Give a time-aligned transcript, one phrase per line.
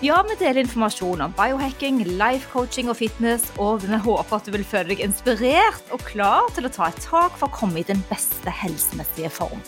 [0.00, 4.54] Ja, vi deler informasjon om biohacking, life coaching og fitness, og vi håper at du
[4.54, 7.84] vil føle deg inspirert og klar til å ta et tak for å komme i
[7.84, 9.60] den beste helsemessige form.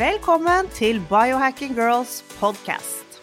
[0.00, 3.20] Velkommen til Biohacking Girls podcast.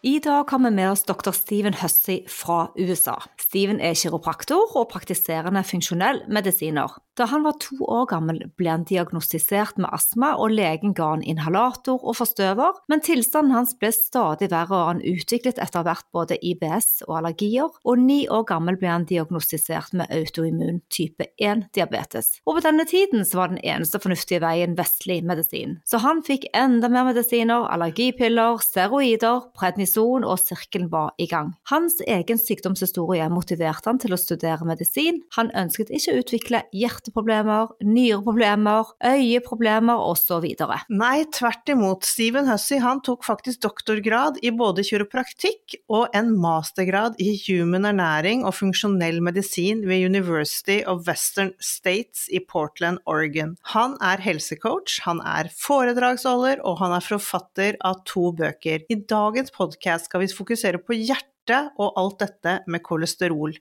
[0.00, 1.34] I dag har vi med oss dr.
[1.36, 3.18] Steven Hussey fra USA.
[3.36, 7.02] Steven er kiropraktor og praktiserende funksjonell medisiner.
[7.16, 11.22] Da han var to år gammel ble han diagnostisert med astma, og legen ga han
[11.24, 16.36] inhalator og forstøver, men tilstanden hans ble stadig verre, og han utviklet etter hvert både
[16.44, 22.42] IBS og allergier, og ni år gammel ble han diagnostisert med autoimmun type 1-diabetes.
[22.44, 26.92] Og på denne tiden var den eneste fornuftige veien vestlig medisin, så han fikk enda
[26.92, 31.54] mer medisiner, allergipiller, steroider, prednison, og sirkelen var i gang.
[31.72, 37.05] Hans egen sykdomshistorie motiverte han til å studere medisin, han ønsket ikke å utvikle hjerte
[37.06, 40.44] hjerteproblemer, nyreproblemer, øyeproblemer osv.
[40.90, 42.04] Nei, tvert imot.
[42.04, 48.44] Steven Hussey han tok faktisk doktorgrad i både kiropraktikk og en mastergrad i human ernæring
[48.44, 53.56] og funksjonell medisin ved University of Western States i Portland, Oregon.
[53.72, 58.86] Han er helsecoach, han er foredragsholder, og han er forfatter av to bøker.
[58.90, 61.34] I dagens podkast skal vi fokusere på hjertet
[61.78, 63.54] og alt dette med kolesterol.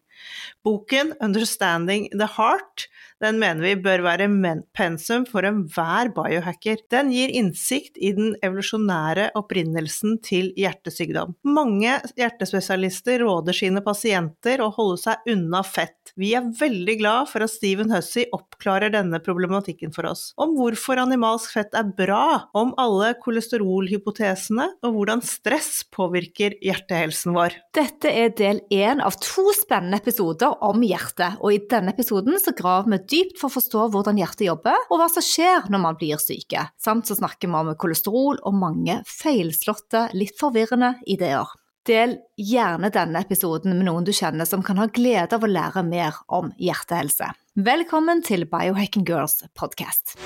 [0.65, 2.87] Boken 'Understanding the Heart'
[3.23, 4.27] den mener vi bør være
[4.75, 6.81] pensum for enhver biohacker.
[6.91, 11.35] Den gir innsikt i den evolusjonære opprinnelsen til hjertesykdom.
[11.47, 16.11] Mange hjertespesialister råder sine pasienter å holde seg unna fett.
[16.19, 20.27] Vi er veldig glad for at Steven Hussey oppklarer denne problematikken for oss.
[20.41, 27.57] Om hvorfor animalsk fett er bra, om alle kolesterolhypotesene, og hvordan stress påvirker hjertehelsen vår.
[27.75, 32.53] Dette er del én av to spennende episoder om hjertet, og i denne episoden så
[32.55, 35.99] graver vi dypt for å forstå hvordan hjertet jobber, og hva som skjer når man
[35.99, 36.67] blir syke.
[36.81, 41.53] Samt så snakker vi om kolesterol og mange feilslåtte, litt forvirrende ideer.
[41.85, 45.85] Del gjerne denne episoden med noen du kjenner som kan ha glede av å lære
[45.85, 47.29] mer om hjertehelse.
[47.55, 50.17] Velkommen til Biohacking Girls podcast.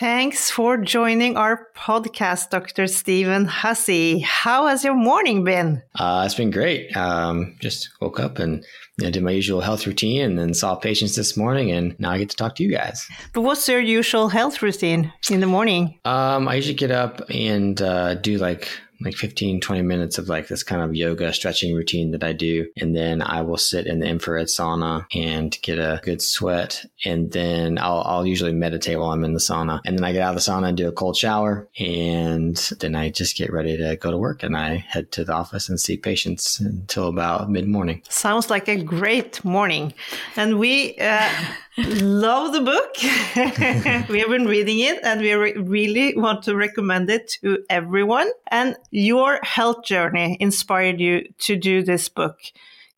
[0.00, 2.86] Thanks for joining our podcast, Dr.
[2.86, 4.20] Stephen Hussey.
[4.20, 5.82] How has your morning been?
[5.94, 6.96] Uh, it's been great.
[6.96, 8.64] Um, just woke up and
[8.96, 12.12] you know, did my usual health routine and then saw patients this morning, and now
[12.12, 13.06] I get to talk to you guys.
[13.34, 16.00] But what's your usual health routine in the morning?
[16.06, 20.48] Um, I usually get up and uh, do like like 15, 20 minutes of like
[20.48, 22.66] this kind of yoga stretching routine that I do.
[22.76, 26.84] And then I will sit in the infrared sauna and get a good sweat.
[27.04, 29.80] And then I'll, I'll usually meditate while I'm in the sauna.
[29.84, 31.68] And then I get out of the sauna and do a cold shower.
[31.78, 35.32] And then I just get ready to go to work and I head to the
[35.32, 38.02] office and see patients until about mid morning.
[38.08, 39.94] Sounds like a great morning.
[40.36, 41.30] And we, uh,
[41.84, 42.94] love the book.
[44.08, 48.30] we have been reading it and we re really want to recommend it to everyone.
[48.50, 52.38] And your health journey inspired you to do this book.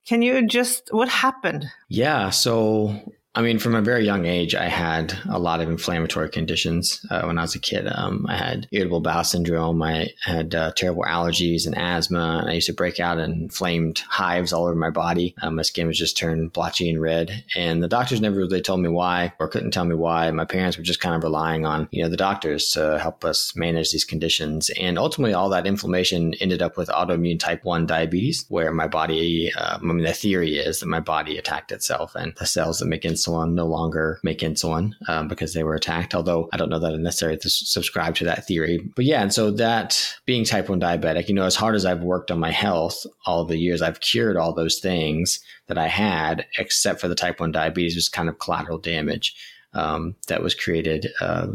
[0.07, 1.67] Can you just, what happened?
[1.89, 2.31] Yeah.
[2.31, 3.01] So
[3.35, 7.05] I mean, from a very young age, I had a lot of inflammatory conditions.
[7.11, 9.83] Uh, when I was a kid, um, I had irritable bowel syndrome.
[9.83, 12.45] I had uh, terrible allergies and asthma.
[12.47, 15.35] I used to break out in inflamed hives all over my body.
[15.41, 17.43] Um, my skin was just turned blotchy and red.
[17.57, 20.31] And the doctors never really told me why or couldn't tell me why.
[20.31, 23.57] My parents were just kind of relying on, you know, the doctors to help us
[23.57, 24.71] manage these conditions.
[24.79, 29.51] And ultimately, all that inflammation ended up with autoimmune type 1 diabetes, where my body,
[29.57, 32.85] uh, I mean, the theory is that my body attacked itself and the cells that
[32.85, 36.15] make insulin insulin no longer make insulin um, because they were attacked.
[36.15, 38.81] Although I don't know that I necessarily subscribe to that theory.
[38.97, 42.03] But yeah, and so that being type 1 diabetic, you know, as hard as I've
[42.03, 46.47] worked on my health all the years, I've cured all those things that I had,
[46.59, 49.35] except for the type 1 diabetes, was kind of collateral damage.
[49.75, 51.47] Um, that was created uh,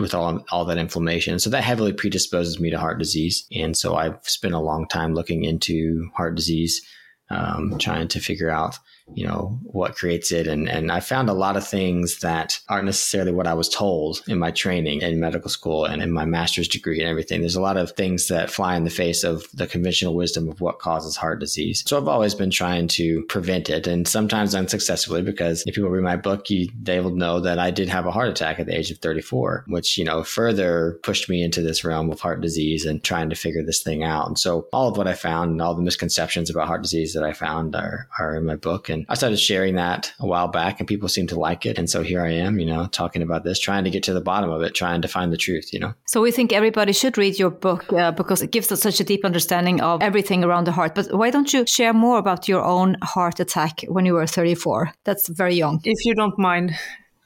[0.00, 1.38] with all all that inflammation.
[1.38, 5.12] So that heavily predisposes me to heart disease, and so I've spent a long time
[5.12, 6.80] looking into heart disease,
[7.28, 8.78] um, trying to figure out
[9.14, 10.46] you know, what creates it.
[10.46, 14.22] And, and I found a lot of things that aren't necessarily what I was told
[14.26, 17.40] in my training in medical school and in my master's degree and everything.
[17.40, 20.60] There's a lot of things that fly in the face of the conventional wisdom of
[20.60, 21.84] what causes heart disease.
[21.86, 26.02] So I've always been trying to prevent it and sometimes unsuccessfully because if people read
[26.02, 28.76] my book, you, they will know that I did have a heart attack at the
[28.76, 32.84] age of 34, which, you know, further pushed me into this realm of heart disease
[32.84, 34.26] and trying to figure this thing out.
[34.26, 37.22] And so all of what I found and all the misconceptions about heart disease that
[37.22, 38.88] I found are, are in my book.
[38.88, 41.78] And I started sharing that a while back and people seem to like it.
[41.78, 44.20] And so here I am, you know, talking about this, trying to get to the
[44.20, 45.94] bottom of it, trying to find the truth, you know.
[46.06, 49.04] So we think everybody should read your book uh, because it gives us such a
[49.04, 50.94] deep understanding of everything around the heart.
[50.94, 54.92] But why don't you share more about your own heart attack when you were 34?
[55.04, 55.80] That's very young.
[55.84, 56.74] If you don't mind.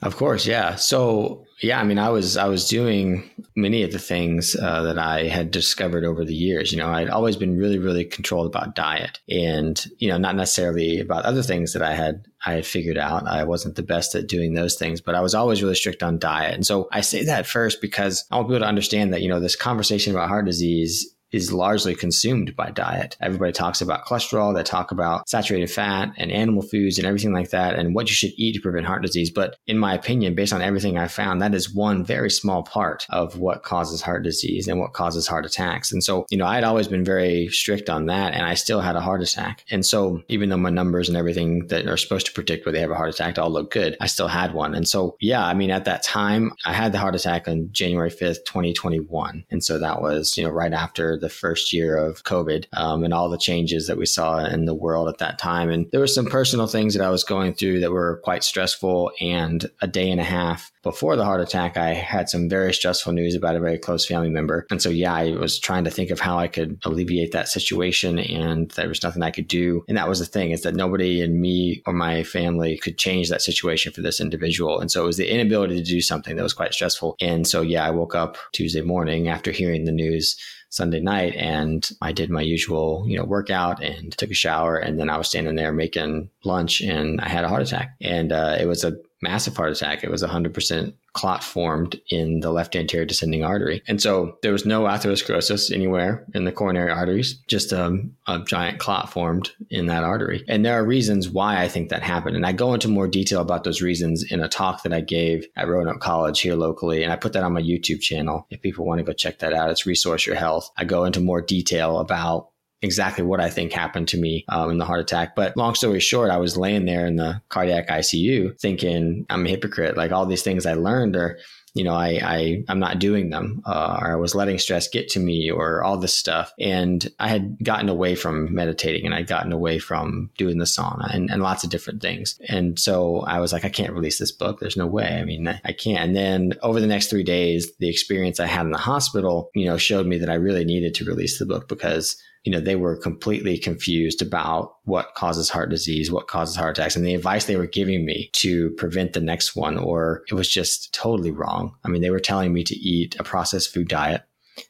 [0.03, 0.77] Of course, yeah.
[0.77, 4.99] So yeah, I mean, I was I was doing many of the things uh, that
[4.99, 6.73] I had discovered over the years.
[6.73, 11.01] You know, I'd always been really, really controlled about diet, and you know, not necessarily
[11.01, 13.29] about other things that I had I had figured out.
[13.29, 16.19] I wasn't the best at doing those things, but I was always really strict on
[16.19, 16.55] diet.
[16.55, 19.41] And so I say that first because I want people to understand that you know
[19.41, 23.17] this conversation about heart disease is largely consumed by diet.
[23.21, 27.51] Everybody talks about cholesterol, they talk about saturated fat and animal foods and everything like
[27.51, 29.31] that, and what you should eat to prevent heart disease.
[29.31, 33.07] But in my opinion, based on everything I found, that is one very small part
[33.11, 35.93] of what causes heart disease and what causes heart attacks.
[35.93, 38.81] And so, you know, I had always been very strict on that, and I still
[38.81, 39.65] had a heart attack.
[39.71, 42.83] And so, even though my numbers and everything that are supposed to predict whether they
[42.83, 44.75] have a heart attack all look good, I still had one.
[44.75, 48.11] And so, yeah, I mean, at that time, I had the heart attack on January
[48.11, 49.45] 5th, 2021.
[49.51, 53.15] And so that was, you know, right after the first year of COVID um, and
[53.15, 55.71] all the changes that we saw in the world at that time.
[55.71, 59.13] And there were some personal things that I was going through that were quite stressful.
[59.21, 63.13] And a day and a half before the heart attack, I had some very stressful
[63.13, 64.67] news about a very close family member.
[64.71, 68.19] And so, yeah, I was trying to think of how I could alleviate that situation.
[68.19, 69.85] And there was nothing I could do.
[69.89, 73.29] And that was the thing is that nobody in me or my family could change
[73.29, 74.81] that situation for this individual.
[74.81, 77.17] And so it was the inability to do something that was quite stressful.
[77.21, 80.37] And so, yeah, I woke up Tuesday morning after hearing the news
[80.71, 84.77] Sunday night and I did my usual, you know, workout and took a shower.
[84.77, 87.97] And then I was standing there making lunch and I had a heart attack.
[88.01, 90.05] And uh, it was a massive heart attack.
[90.05, 93.83] It was 100% clot formed in the left anterior descending artery.
[93.89, 98.79] And so there was no atherosclerosis anywhere in the coronary arteries, just a, a, giant
[98.79, 100.45] clot formed in that artery.
[100.49, 102.37] And there are reasons why I think that happened.
[102.37, 105.47] And I go into more detail about those reasons in a talk that I gave
[105.57, 107.03] at Roanoke College here locally.
[107.03, 108.47] And I put that on my YouTube channel.
[108.51, 110.71] If people want to go check that out, it's Resource Your Health.
[110.77, 112.50] I go into more detail about
[112.83, 115.37] exactly what I think happened to me um, in the heart attack.
[115.37, 119.49] But long story short, I was laying there in the cardiac ICU thinking I'm a
[119.49, 119.97] hypocrite.
[119.97, 121.39] Like all these things I learned are,
[121.75, 125.09] you know, I, I I'm not doing them, uh, or I was letting stress get
[125.11, 126.53] to me, or all this stuff.
[126.59, 131.15] And I had gotten away from meditating, and I'd gotten away from doing the sauna,
[131.15, 132.41] and, and lots of different things.
[132.49, 134.59] And so I was like, I can't release this book.
[134.59, 135.17] There's no way.
[135.21, 136.01] I mean, I can't.
[136.03, 139.67] And then over the next three days, the experience I had in the hospital, you
[139.67, 142.77] know, showed me that I really needed to release the book because you know, they
[142.77, 147.45] were completely confused about what causes heart disease, what causes heart attacks, and the advice
[147.45, 151.75] they were giving me to prevent the next one, or it was just totally wrong.
[151.85, 154.23] I mean, they were telling me to eat a processed food diet.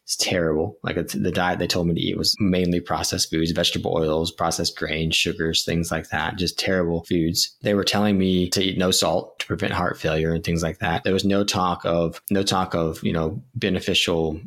[0.04, 0.78] It's terrible.
[0.82, 4.76] Like the diet they told me to eat was mainly processed foods, vegetable oils, processed
[4.76, 6.36] grains, sugars, things like that.
[6.36, 7.56] Just terrible foods.
[7.62, 10.78] They were telling me to eat no salt to prevent heart failure and things like
[10.78, 11.02] that.
[11.02, 14.40] There was no talk of no talk of, you know, beneficial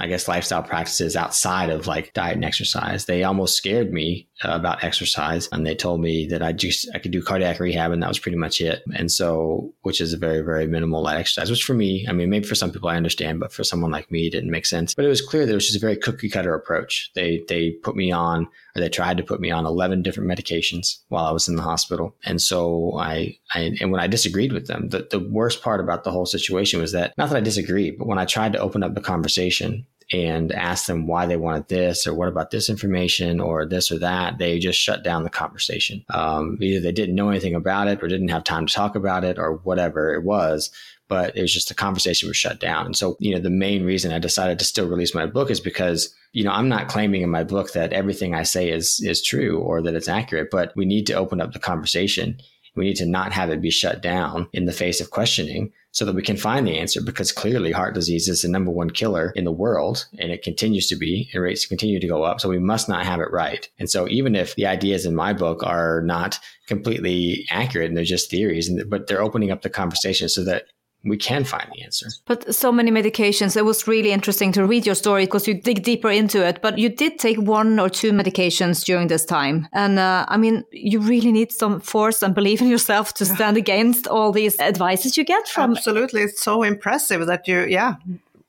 [0.00, 3.06] I guess, lifestyle practices outside of like diet and exercise.
[3.06, 7.00] They almost scared me Uh, about exercise and they told me that I just, I
[7.00, 8.84] could do cardiac rehab and that was pretty much it.
[8.94, 12.30] And so, which is a very, very minimal light exercise, which for me, I mean,
[12.30, 14.94] maybe for some people I understand, but for someone like me, it didn't make sense.
[14.94, 17.10] But it was clear that it was just a very cookie cutter approach.
[17.16, 18.46] They, they put me on,
[18.76, 21.62] or they tried to put me on 11 different medications while I was in the
[21.62, 22.14] hospital.
[22.24, 26.04] And so I, I and when I disagreed with them, the, the worst part about
[26.04, 28.84] the whole situation was that not that I disagreed, but when I tried to open
[28.84, 33.40] up the conversation, and ask them why they wanted this or what about this information
[33.40, 36.04] or this or that, they just shut down the conversation.
[36.10, 39.24] Um, either they didn't know anything about it or didn't have time to talk about
[39.24, 40.70] it or whatever it was.
[41.08, 42.84] But it was just the conversation was shut down.
[42.84, 45.60] And so, you know, the main reason I decided to still release my book is
[45.60, 49.22] because you know, I'm not claiming in my book that everything I say is is
[49.22, 52.38] true or that it's accurate, but we need to open up the conversation.
[52.78, 56.04] We need to not have it be shut down in the face of questioning so
[56.04, 59.32] that we can find the answer because clearly heart disease is the number one killer
[59.34, 62.40] in the world and it continues to be and rates continue to go up.
[62.40, 63.68] So we must not have it right.
[63.78, 68.04] And so even if the ideas in my book are not completely accurate and they're
[68.04, 70.66] just theories, but they're opening up the conversation so that
[71.04, 72.08] we can find the answer.
[72.26, 73.56] But so many medications.
[73.56, 76.60] It was really interesting to read your story because you dig deeper into it.
[76.60, 79.68] But you did take one or two medications during this time.
[79.72, 83.56] And uh, I mean, you really need some force and belief in yourself to stand
[83.56, 85.76] against all these advices you get from.
[85.76, 86.22] Absolutely.
[86.22, 87.94] It's so impressive that you, yeah,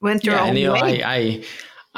[0.02, 1.04] went your yeah, own and, you know, way.
[1.04, 1.44] I, I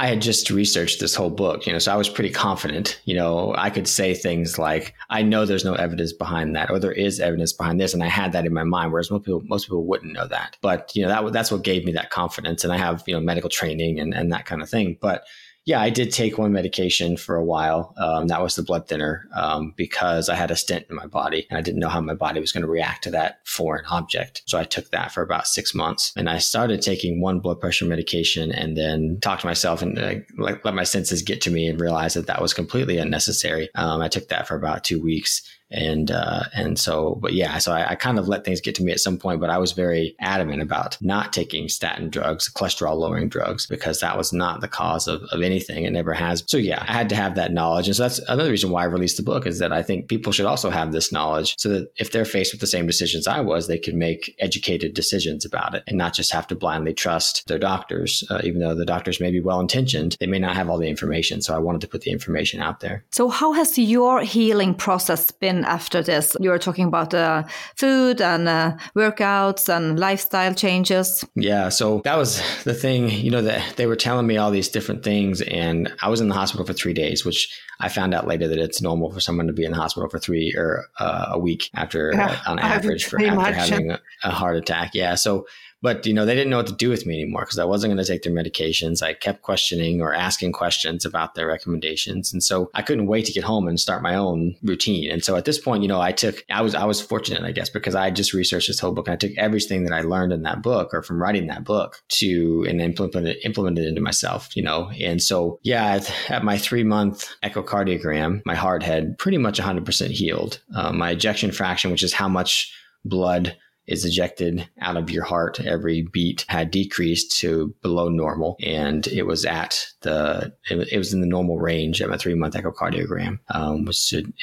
[0.01, 2.99] I had just researched this whole book, you know, so I was pretty confident.
[3.05, 6.79] You know, I could say things like, "I know there's no evidence behind that," or
[6.79, 8.91] "There is evidence behind this," and I had that in my mind.
[8.91, 10.57] Whereas most people, most people wouldn't know that.
[10.59, 13.19] But you know, that that's what gave me that confidence, and I have you know
[13.19, 14.97] medical training and and that kind of thing.
[14.99, 15.23] But
[15.65, 17.93] yeah, I did take one medication for a while.
[17.97, 21.45] Um, that was the blood thinner um, because I had a stent in my body
[21.49, 24.41] and I didn't know how my body was going to react to that foreign object.
[24.47, 27.85] So I took that for about six months and I started taking one blood pressure
[27.85, 31.79] medication and then talked to myself and uh, let, my senses get to me and
[31.79, 33.69] realized that that was completely unnecessary.
[33.75, 37.71] Um, I took that for about two weeks and uh, and so but yeah so
[37.71, 39.71] I, I, kind of let things get to me at some point but i was
[39.71, 44.67] very adamant about not taking statin drugs cholesterol lowering drugs because that was not the
[44.67, 45.85] cause of, of anything.
[45.85, 46.43] It never has.
[46.47, 47.87] So yeah i had to have that knowledge.
[47.87, 50.31] And so that's another reason why i released the book is that i think people
[50.31, 53.39] should also have this knowledge so that if they're faced with the same decisions i
[53.39, 57.47] was they can make educated decisions about it and not just have to blindly trust
[57.47, 60.69] their doctors uh, even though the doctors may be well intentioned they may not have
[60.69, 61.41] all the information.
[61.41, 63.03] So i wanted to put the information out there.
[63.11, 66.35] So how has your healing process been after this?
[66.39, 67.43] You were talking about uh,
[67.75, 71.25] food and uh, workouts and lifestyle changes.
[71.35, 73.09] Yeah, so that was the thing.
[73.09, 76.29] You know, that they were telling me all these different things, and I was in
[76.29, 79.47] the hospital for three days, which I found out later that it's normal for someone
[79.47, 82.13] to be in the hospital for three or uh, a week after,
[82.47, 84.91] on average, for after having a, a heart attack.
[84.93, 85.45] Yeah, so
[85.81, 87.93] but you know, they didn't know what to do with me anymore because I wasn't
[87.93, 89.01] going to take their medications.
[89.01, 93.31] I kept questioning or asking questions about their recommendations, and so I couldn't wait to
[93.31, 95.11] get home and start my own routine.
[95.11, 97.51] And so at this point, you know, I took I was I was fortunate, I
[97.51, 100.33] guess, because I just researched this whole book and I took everything that I learned
[100.33, 104.01] in that book or from writing that book to and implement it, implement it into
[104.01, 104.55] myself.
[104.55, 109.37] You know, and so yeah, at, at my three month echocardiogram, my heart had pretty
[109.37, 110.59] much 100% healed.
[110.75, 112.73] Uh, my ejection fraction, which is how much
[113.03, 113.55] blood
[113.87, 115.59] is ejected out of your heart.
[115.59, 121.21] Every beat had decreased to below normal and it was at the it, was in
[121.21, 123.87] the normal range at my three month echocardiogram um,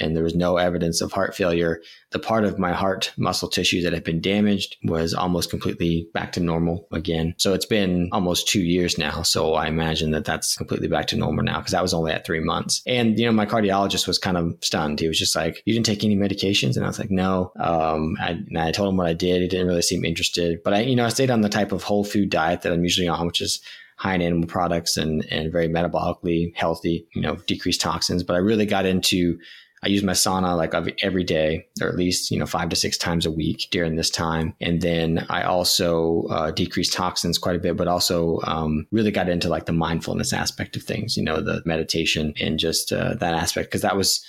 [0.00, 3.82] and there was no evidence of heart failure the part of my heart muscle tissue
[3.82, 7.34] that had been damaged was almost completely back to normal again.
[7.36, 9.22] So it's been almost two years now.
[9.22, 12.24] So i imagine that that's completely back to normal now because that was only at
[12.24, 12.82] three months.
[12.86, 15.00] And you know my cardiologist was kind of stunned.
[15.00, 16.76] He was just like you didn't take any medications?
[16.76, 17.52] And i was like no.
[17.58, 19.42] Um, I, and i told him what i did.
[19.42, 20.62] He didn't really seem interested.
[20.64, 22.82] But I, you know, I stayed on the type of whole food diet that I'm
[22.82, 23.60] usually on, which is
[23.98, 28.22] high in animal products and, and very metabolically healthy, you know, decreased toxins.
[28.22, 29.38] But I really got into,
[29.82, 32.96] I use my sauna like every day, or at least, you know, five to six
[32.96, 34.54] times a week during this time.
[34.60, 39.28] And then I also uh, decreased toxins quite a bit, but also um, really got
[39.28, 43.34] into like the mindfulness aspect of things, you know, the meditation and just uh, that
[43.34, 43.70] aspect.
[43.70, 44.24] Cause that was,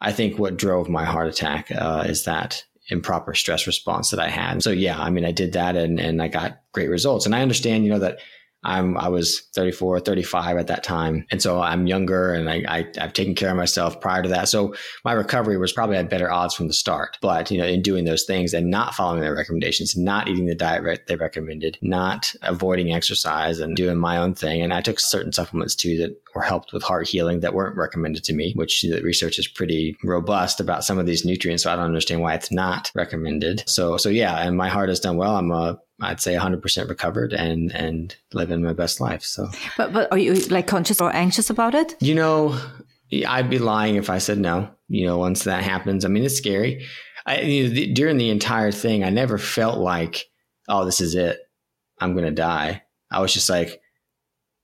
[0.00, 4.28] I think, what drove my heart attack uh, is that improper stress response that I
[4.28, 4.62] had.
[4.62, 7.26] So yeah, I mean, I did that and, and I got great results.
[7.26, 8.18] And I understand, you know, that
[8.64, 13.00] I'm I was 34, 35 at that time, and so I'm younger, and I, I
[13.00, 14.48] have taken care of myself prior to that.
[14.48, 17.18] So my recovery was probably at better odds from the start.
[17.20, 20.54] But you know, in doing those things and not following their recommendations, not eating the
[20.54, 25.32] diet they recommended, not avoiding exercise, and doing my own thing, and I took certain
[25.32, 29.02] supplements too that were helped with heart healing that weren't recommended to me, which the
[29.02, 31.64] research is pretty robust about some of these nutrients.
[31.64, 33.64] So I don't understand why it's not recommended.
[33.66, 35.36] So so yeah, and my heart has done well.
[35.36, 39.22] I'm a I'd say 100% recovered and and living my best life.
[39.22, 41.96] So, but but are you like conscious or anxious about it?
[42.00, 42.60] You know,
[43.26, 44.68] I'd be lying if I said no.
[44.88, 46.86] You know, once that happens, I mean, it's scary.
[47.24, 50.24] I, you know, the, during the entire thing, I never felt like,
[50.68, 51.38] oh, this is it.
[52.00, 52.82] I'm gonna die.
[53.10, 53.80] I was just like,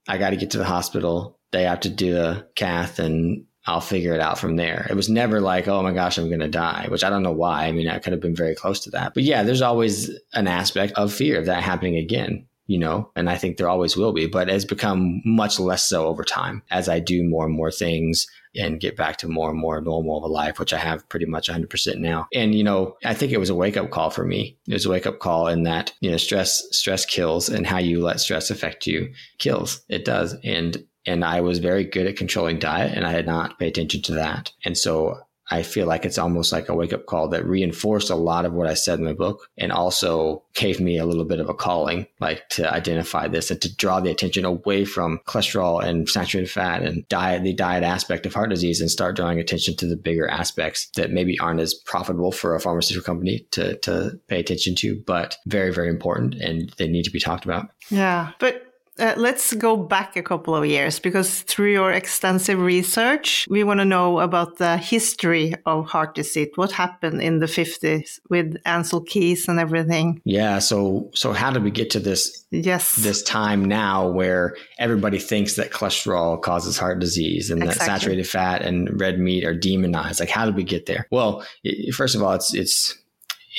[0.07, 1.39] I got to get to the hospital.
[1.51, 4.87] They have to do a cath and I'll figure it out from there.
[4.89, 7.31] It was never like, oh my gosh, I'm going to die, which I don't know
[7.31, 7.65] why.
[7.65, 9.13] I mean, I could have been very close to that.
[9.13, 13.29] But yeah, there's always an aspect of fear of that happening again, you know, and
[13.29, 16.89] I think there always will be, but it's become much less so over time as
[16.89, 20.23] I do more and more things and get back to more and more normal of
[20.23, 22.27] a life, which I have pretty much 100% now.
[22.33, 24.57] And, you know, I think it was a wake up call for me.
[24.67, 27.77] It was a wake up call in that, you know, stress, stress kills and how
[27.77, 29.83] you let stress affect you kills.
[29.87, 30.35] It does.
[30.43, 34.01] And and I was very good at controlling diet and I had not paid attention
[34.03, 34.51] to that.
[34.65, 35.19] And so
[35.51, 38.53] I feel like it's almost like a wake up call that reinforced a lot of
[38.53, 41.53] what I said in my book and also gave me a little bit of a
[41.53, 46.51] calling, like to identify this and to draw the attention away from cholesterol and saturated
[46.51, 49.97] fat and diet, the diet aspect of heart disease and start drawing attention to the
[49.97, 54.75] bigger aspects that maybe aren't as profitable for a pharmaceutical company to, to pay attention
[54.75, 57.69] to, but very, very important and they need to be talked about.
[57.89, 58.31] Yeah.
[58.39, 58.68] But
[58.99, 63.79] uh, let's go back a couple of years because through your extensive research, we want
[63.79, 66.49] to know about the history of heart disease.
[66.55, 70.21] What happened in the 50s with Ancel Keys and everything?
[70.25, 70.59] Yeah.
[70.59, 72.45] So, so how did we get to this?
[72.51, 72.95] Yes.
[72.97, 77.79] This time now where everybody thinks that cholesterol causes heart disease and exactly.
[77.79, 80.19] that saturated fat and red meat are demonized.
[80.19, 81.07] Like, how did we get there?
[81.11, 81.45] Well,
[81.93, 82.97] first of all, it's, it's,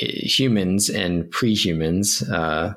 [0.01, 2.75] humans and pre-humans, uh,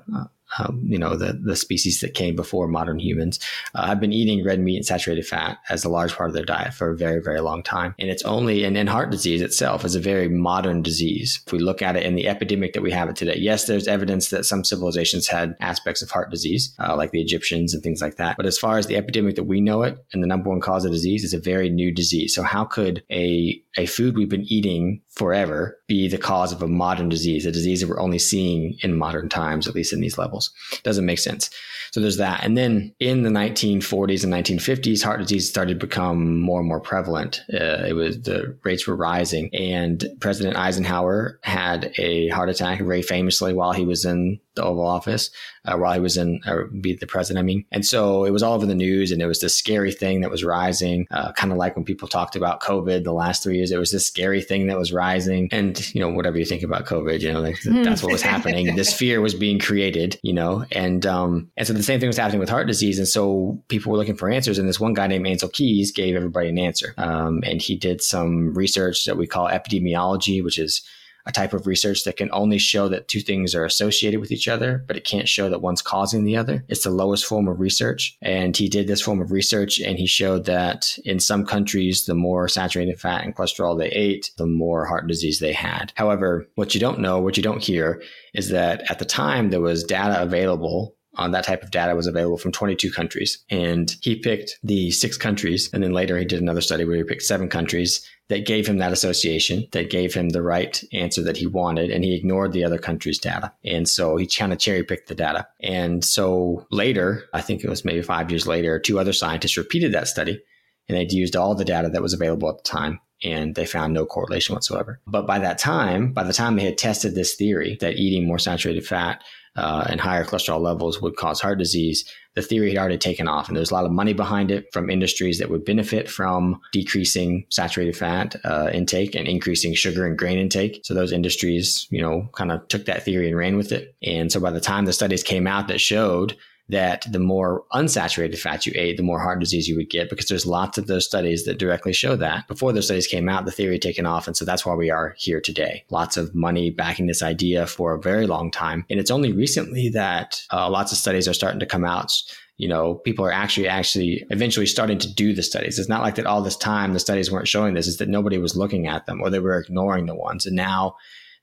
[0.60, 3.40] um, you know, the, the species that came before modern humans,
[3.76, 6.46] uh, have been eating red meat and saturated fat as a large part of their
[6.46, 7.96] diet for a very, very long time.
[8.00, 11.42] And it's only, and, heart disease itself is a very modern disease.
[11.48, 13.88] If we look at it in the epidemic that we have it today, yes, there's
[13.88, 18.02] evidence that some civilizations had aspects of heart disease, uh, like the Egyptians and things
[18.02, 18.36] like that.
[18.36, 20.84] But as far as the epidemic that we know it and the number one cause
[20.84, 22.36] of disease is a very new disease.
[22.36, 26.68] So how could a, a food we've been eating forever be the cause of a
[26.68, 30.18] modern disease, a disease that we're only seeing in modern times, at least in these
[30.18, 30.52] levels.
[30.84, 31.50] Doesn't make sense.
[31.92, 32.44] So there's that.
[32.44, 36.80] And then in the 1940s and 1950s, heart disease started to become more and more
[36.80, 37.42] prevalent.
[37.54, 43.04] Uh, it was the rates were rising, and President Eisenhower had a heart attack very
[43.04, 45.30] famously while he was in the Oval Office
[45.66, 47.66] uh, while he was in, or be the president, I mean.
[47.72, 50.32] And so it was all over the news and it was this scary thing that
[50.32, 53.72] was rising, uh, kind of like when people talked about COVID the last three years,
[53.72, 55.50] it was this scary thing that was rising.
[55.52, 58.76] And, you know, whatever you think about COVID, you know, like, that's what was happening.
[58.76, 62.18] this fear was being created, you know, and, um, and so the same thing was
[62.18, 62.98] happening with heart disease.
[62.98, 64.60] And so people were looking for answers.
[64.60, 66.94] And this one guy named Ancel Keys gave everybody an answer.
[66.98, 70.84] Um, and he did some research that we call epidemiology, which is
[71.26, 74.48] a type of research that can only show that two things are associated with each
[74.48, 76.66] other, but it can't show that one's causing the other.
[76.68, 78.18] It's the lowest form of research.
[78.22, 82.16] And he did this form of research and he showed that in some countries, the
[82.16, 85.94] more saturated fat and cholesterol they ate, the more heart disease they had.
[85.96, 88.02] However, what you don't know, what you don't hear
[88.34, 92.08] is that at the time there was data available on that type of data was
[92.08, 93.44] available from 22 countries.
[93.50, 95.70] And he picked the six countries.
[95.74, 98.78] And then later he did another study where he picked seven countries that gave him
[98.78, 101.92] that association, that gave him the right answer that he wanted.
[101.92, 103.54] And he ignored the other countries' data.
[103.66, 105.48] And so he kind of cherry picked the data.
[105.62, 109.92] And so later, I think it was maybe five years later, two other scientists repeated
[109.94, 110.42] that study
[110.88, 113.94] and they'd used all the data that was available at the time and they found
[113.94, 115.00] no correlation whatsoever.
[115.08, 118.40] But by that time, by the time they had tested this theory that eating more
[118.40, 119.24] saturated fat
[119.56, 123.48] uh, and higher cholesterol levels would cause heart disease, the theory had already taken off.
[123.48, 127.46] And there's a lot of money behind it from industries that would benefit from decreasing
[127.50, 130.82] saturated fat uh, intake and increasing sugar and grain intake.
[130.84, 133.96] So those industries, you know, kind of took that theory and ran with it.
[134.02, 136.36] And so by the time the studies came out that showed
[136.70, 140.28] that the more unsaturated fat you ate, the more heart disease you would get because
[140.28, 142.48] there's lots of those studies that directly show that.
[142.48, 144.28] Before those studies came out, the theory had taken off.
[144.28, 145.84] And so that's why we are here today.
[145.90, 148.86] Lots of money backing this idea for a very long time.
[148.90, 152.12] And it's only recently that uh, lots of studies are starting to come out
[152.58, 155.80] you know, people are actually actually eventually starting to do the studies.
[155.80, 158.38] It's not like that all this time the studies weren't showing this, is that nobody
[158.38, 160.46] was looking at them or they were ignoring the ones.
[160.46, 160.96] And now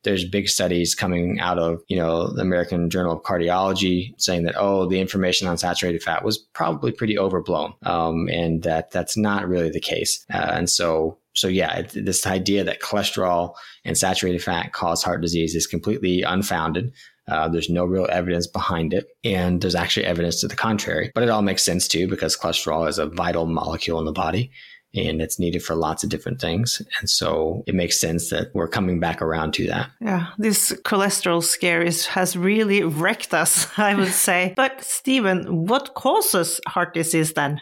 [0.02, 4.54] there's big studies coming out of, you know, the American Journal of Cardiology saying that,
[4.56, 7.74] oh, the information on saturated fat was probably pretty overblown.
[7.84, 10.24] Um, and that that's not really the case.
[10.32, 15.54] Uh, and so, so yeah, this idea that cholesterol and saturated fat cause heart disease
[15.54, 16.92] is completely unfounded.
[17.28, 19.06] Uh, there's no real evidence behind it.
[19.22, 21.12] And there's actually evidence to the contrary.
[21.14, 24.50] But it all makes sense too, because cholesterol is a vital molecule in the body
[24.94, 26.82] and it's needed for lots of different things.
[27.00, 29.90] And so it makes sense that we're coming back around to that.
[30.00, 34.52] Yeah, this cholesterol scare is, has really wrecked us, I would say.
[34.56, 37.60] but Stephen, what causes heart disease then?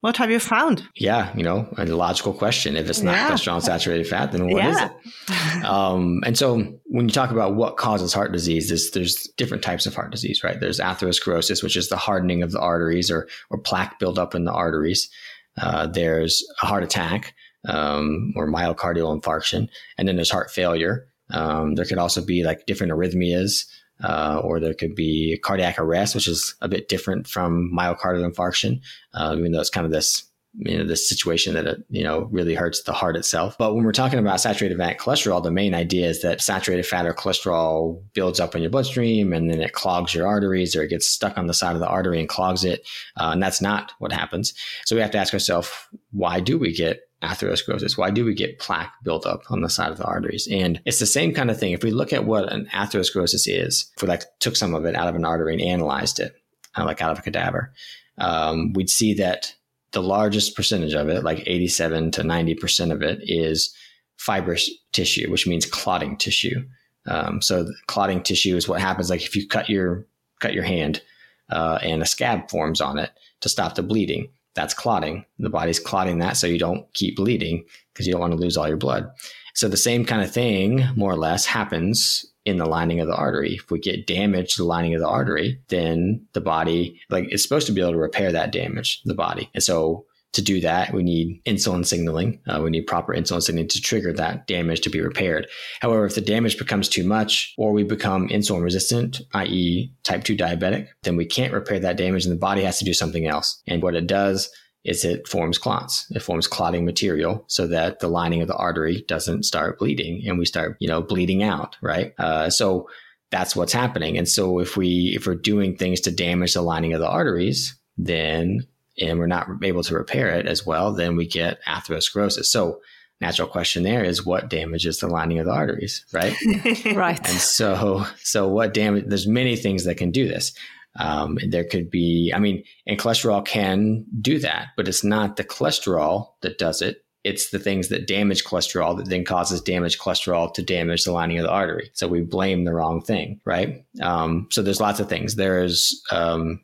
[0.00, 0.88] What have you found?
[0.96, 2.74] Yeah, you know, a logical question.
[2.74, 3.30] If it's not yeah.
[3.30, 4.70] cholesterol and saturated fat, then what yeah.
[4.70, 5.64] is it?
[5.66, 9.84] Um, and so when you talk about what causes heart disease, there's, there's different types
[9.84, 10.58] of heart disease, right?
[10.58, 14.52] There's atherosclerosis, which is the hardening of the arteries or, or plaque buildup in the
[14.52, 15.10] arteries.
[15.58, 17.34] Uh, there's a heart attack
[17.68, 21.06] um, or myocardial infarction, and then there's heart failure.
[21.30, 23.66] Um, there could also be like different arrhythmias,
[24.02, 28.80] uh, or there could be cardiac arrest, which is a bit different from myocardial infarction,
[29.14, 32.28] uh, even though it's kind of this you know this situation that it you know
[32.32, 35.74] really hurts the heart itself but when we're talking about saturated fat cholesterol the main
[35.74, 39.72] idea is that saturated fat or cholesterol builds up in your bloodstream and then it
[39.72, 42.64] clogs your arteries or it gets stuck on the side of the artery and clogs
[42.64, 44.52] it uh, and that's not what happens
[44.84, 45.70] so we have to ask ourselves
[46.10, 47.98] why do we get atherosclerosis?
[47.98, 50.48] Why do we get plaque buildup on the side of the arteries?
[50.50, 51.72] And it's the same kind of thing.
[51.72, 54.94] If we look at what an atherosclerosis is, if we like took some of it
[54.94, 56.34] out of an artery and analyzed it,
[56.76, 57.72] uh, like out of a cadaver,
[58.18, 59.54] um, we'd see that
[59.92, 63.74] the largest percentage of it, like 87 to 90% of it, is
[64.16, 66.64] fibrous tissue, which means clotting tissue.
[67.06, 70.06] Um, so clotting tissue is what happens like if you cut your
[70.40, 71.02] cut your hand
[71.50, 74.28] uh, and a scab forms on it to stop the bleeding.
[74.54, 75.24] That's clotting.
[75.38, 78.56] The body's clotting that so you don't keep bleeding because you don't want to lose
[78.56, 79.10] all your blood.
[79.54, 83.16] So the same kind of thing, more or less, happens in the lining of the
[83.16, 83.54] artery.
[83.54, 87.42] If we get damage to the lining of the artery, then the body, like, it's
[87.42, 89.48] supposed to be able to repair that damage, the body.
[89.54, 92.40] And so to do that, we need insulin signaling.
[92.46, 95.48] Uh, we need proper insulin signaling to trigger that damage to be repaired.
[95.80, 100.36] However, if the damage becomes too much or we become insulin resistant, i.e., type 2
[100.36, 103.60] diabetic, then we can't repair that damage and the body has to do something else.
[103.66, 104.50] And what it does
[104.84, 106.06] is it forms clots.
[106.10, 110.38] It forms clotting material so that the lining of the artery doesn't start bleeding and
[110.38, 112.14] we start, you know, bleeding out, right?
[112.18, 112.88] Uh, so
[113.30, 114.16] that's what's happening.
[114.16, 117.76] And so if we if we're doing things to damage the lining of the arteries,
[117.98, 118.66] then
[118.98, 122.46] and we're not able to repair it as well, then we get atherosclerosis.
[122.46, 122.80] So
[123.20, 126.34] natural question there is what damages the lining of the arteries, right?
[126.94, 127.18] right.
[127.28, 129.04] And so, so what damage?
[129.06, 130.52] There's many things that can do this.
[130.98, 135.44] Um, there could be, I mean, and cholesterol can do that, but it's not the
[135.44, 137.04] cholesterol that does it.
[137.22, 141.38] It's the things that damage cholesterol that then causes damaged cholesterol to damage the lining
[141.38, 141.90] of the artery.
[141.92, 143.84] So we blame the wrong thing, right?
[144.00, 145.36] Um, so there's lots of things.
[145.36, 146.60] There's um,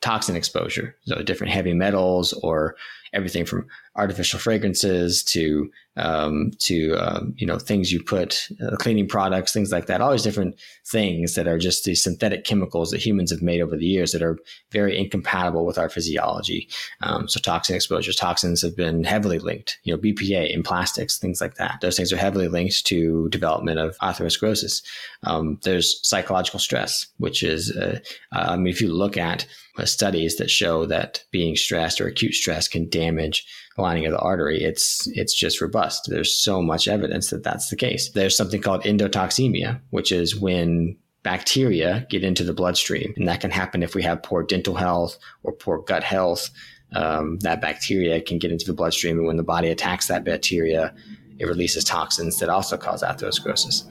[0.00, 2.76] toxin exposure, so different heavy metals or
[3.12, 9.06] everything from artificial fragrances to um, to um, you know things you put uh, cleaning
[9.06, 10.00] products, things like that.
[10.00, 13.76] All these different things that are just these synthetic chemicals that humans have made over
[13.76, 14.38] the years that are
[14.70, 16.68] very incompatible with our physiology.
[17.02, 19.78] Um, so toxin exposures, toxins have been heavily linked.
[19.84, 21.80] You know, BPA in plastics, things like that.
[21.82, 24.82] Those things are heavily linked to development of atherosclerosis.
[25.24, 28.00] Um, there's psychological stress, which is uh,
[28.32, 29.46] I mean, if you look at
[29.78, 33.01] uh, studies that show that being stressed or acute stress can damage
[33.76, 36.08] the lining of the artery, it's it's just robust.
[36.08, 38.10] There's so much evidence that that's the case.
[38.10, 43.50] There's something called endotoxemia, which is when bacteria get into the bloodstream, and that can
[43.50, 46.50] happen if we have poor dental health or poor gut health.
[46.94, 50.94] Um, that bacteria can get into the bloodstream, and when the body attacks that bacteria,
[51.38, 53.84] it releases toxins that also cause atherosclerosis.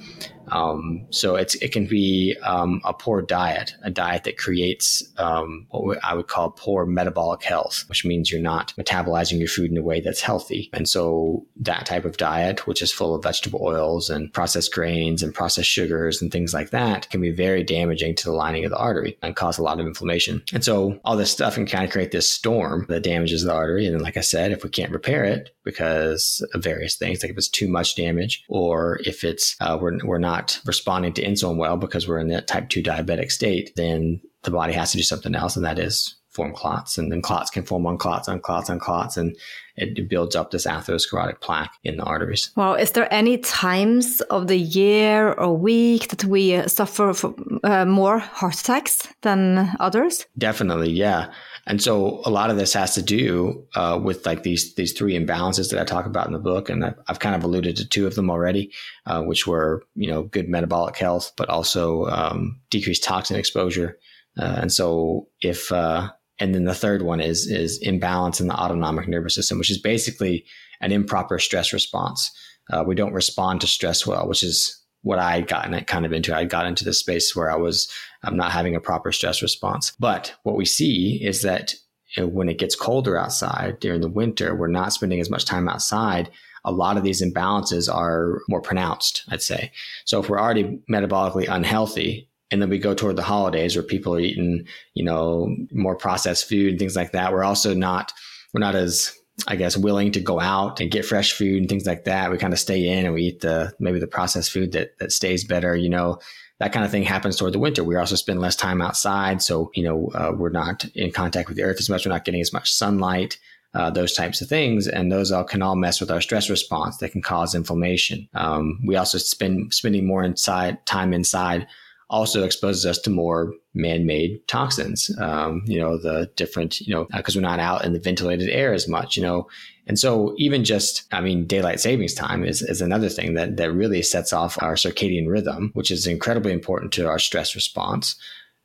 [0.51, 5.67] Um, so it's it can be um, a poor diet, a diet that creates um,
[5.69, 9.77] what I would call poor metabolic health, which means you're not metabolizing your food in
[9.77, 10.69] a way that's healthy.
[10.73, 15.23] And so that type of diet, which is full of vegetable oils and processed grains
[15.23, 18.71] and processed sugars and things like that, can be very damaging to the lining of
[18.71, 20.43] the artery and cause a lot of inflammation.
[20.53, 23.85] And so all this stuff can kind of create this storm that damages the artery.
[23.85, 27.37] And like I said, if we can't repair it because of various things, like if
[27.37, 31.58] it's too much damage or if it's uh, we're we're not not responding to insulin
[31.58, 35.04] well because we're in that type 2 diabetic state, then the body has to do
[35.04, 36.97] something else, and that is form clots.
[36.97, 39.38] And then clots can form on clots, on clots, on clots, and
[39.75, 42.51] it builds up this atherosclerotic plaque in the arteries.
[42.55, 47.86] Well, is there any times of the year or week that we suffer from, uh,
[47.86, 50.25] more heart attacks than others?
[50.38, 51.31] Definitely, yeah.
[51.67, 55.13] And so a lot of this has to do uh, with like these these three
[55.13, 57.88] imbalances that I talk about in the book, and I've, I've kind of alluded to
[57.88, 58.71] two of them already,
[59.05, 63.99] uh, which were you know good metabolic health, but also um, decreased toxin exposure.
[64.39, 66.10] Uh, and so if uh,
[66.41, 69.77] and then the third one is is imbalance in the autonomic nervous system, which is
[69.80, 70.43] basically
[70.82, 72.32] an improper stress response.
[72.71, 76.12] Uh, we don't respond to stress well, which is what I had gotten kind of
[76.12, 76.36] into.
[76.36, 77.89] I got into this space where I was
[78.23, 79.93] I'm not having a proper stress response.
[79.99, 81.75] But what we see is that
[82.17, 86.30] when it gets colder outside during the winter, we're not spending as much time outside.
[86.65, 89.71] A lot of these imbalances are more pronounced, I'd say.
[90.06, 94.13] So if we're already metabolically unhealthy, and then we go toward the holidays where people
[94.15, 98.11] are eating, you know, more processed food and things like that, we're also not,
[98.53, 99.15] we're not as
[99.47, 102.31] I guess, willing to go out and get fresh food and things like that.
[102.31, 105.11] We kind of stay in and we eat the maybe the processed food that that
[105.11, 105.75] stays better.
[105.75, 106.19] You know,
[106.59, 107.83] that kind of thing happens toward the winter.
[107.83, 111.57] We also spend less time outside, so you know uh, we're not in contact with
[111.57, 112.05] the earth as much.
[112.05, 113.39] We're not getting as much sunlight.
[113.73, 116.97] Uh, those types of things, and those all can all mess with our stress response.
[116.97, 118.27] That can cause inflammation.
[118.33, 121.67] Um, we also spend spending more inside time inside
[122.12, 125.10] also exposes us to more man-made toxins.
[125.17, 128.74] Um, you know, the different, you know, because we're not out in the ventilated air
[128.74, 129.47] as much, you know.
[129.88, 133.71] And so even just, I mean, daylight savings time is, is another thing that, that
[133.71, 138.15] really sets off our circadian rhythm, which is incredibly important to our stress response.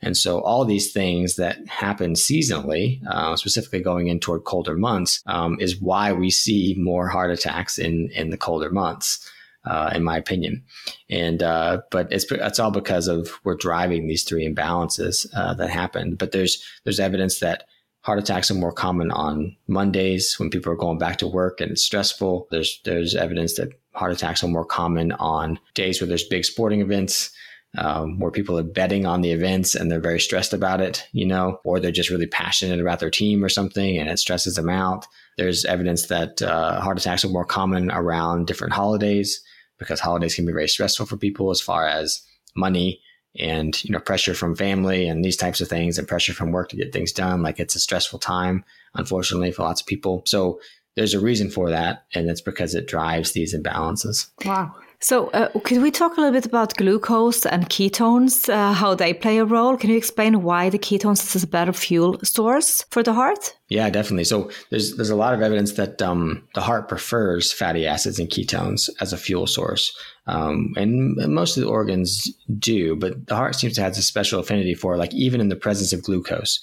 [0.03, 5.23] And so all these things that happen seasonally, uh, specifically going in toward colder months,
[5.27, 9.31] um, is why we see more heart attacks in in the colder months.
[9.67, 10.63] Uh, in my opinion,
[11.11, 15.71] and uh, but it's it's all because of we're driving these three imbalances uh, that
[15.71, 16.15] happen.
[16.15, 17.65] But there's there's evidence that
[18.07, 21.73] heart attacks are more common on Mondays when people are going back to work and
[21.73, 22.47] it's stressful.
[22.53, 26.81] There's there's evidence that heart attacks are more common on days where there's big sporting
[26.81, 27.33] events
[27.77, 31.27] um, where people are betting on the events and they're very stressed about it, you
[31.27, 34.71] know, or they're just really passionate about their team or something and it stresses them
[34.71, 35.05] out.
[35.37, 39.43] There's evidence that uh, heart attacks are more common around different holidays
[39.79, 42.23] because holidays can be very stressful for people as far as
[42.55, 43.01] money
[43.39, 46.71] and you know pressure from family and these types of things and pressure from work
[46.71, 47.43] to get things done.
[47.43, 50.23] Like it's a stressful time unfortunately for lots of people.
[50.27, 50.61] So
[50.95, 54.31] there's a reason for that and it's because it drives these imbalances.
[54.45, 58.95] Wow so, uh, could we talk a little bit about glucose and ketones, uh, how
[58.95, 59.77] they play a role?
[59.77, 63.57] Can you explain why the ketones is a better fuel source for the heart?
[63.69, 64.25] Yeah, definitely.
[64.25, 68.31] So, there's there's a lot of evidence that um, the heart prefers fatty acids and
[68.31, 73.55] ketones as a fuel source, um, and most of the organs do, but the heart
[73.55, 76.61] seems to have a special affinity for, like, even in the presence of glucose,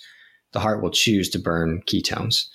[0.53, 2.47] the heart will choose to burn ketones.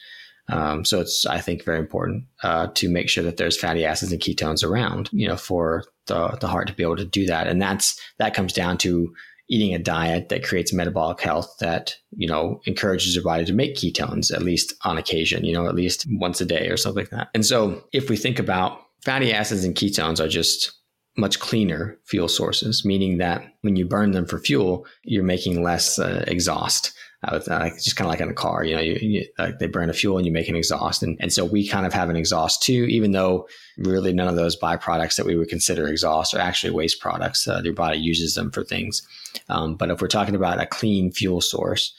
[0.49, 4.13] Um, so it's, I think, very important uh, to make sure that there's fatty acids
[4.13, 7.47] and ketones around, you know, for the, the heart to be able to do that.
[7.47, 9.15] And that's that comes down to
[9.51, 13.75] eating a diet that creates metabolic health that you know encourages your body to make
[13.77, 17.11] ketones at least on occasion, you know, at least once a day or something like
[17.11, 17.29] that.
[17.35, 20.73] And so if we think about fatty acids and ketones are just
[21.17, 25.99] much cleaner fuel sources, meaning that when you burn them for fuel, you're making less
[25.99, 26.93] uh, exhaust.
[27.25, 29.27] I was uh, just kind of like in a car, you know, you, you,
[29.59, 31.03] they burn a fuel and you make an exhaust.
[31.03, 34.37] And, and so we kind of have an exhaust too, even though really none of
[34.37, 37.49] those byproducts that we would consider exhaust are actually waste products.
[37.49, 39.03] Uh, your body uses them for things.
[39.49, 41.93] Um, but if we're talking about a clean fuel source,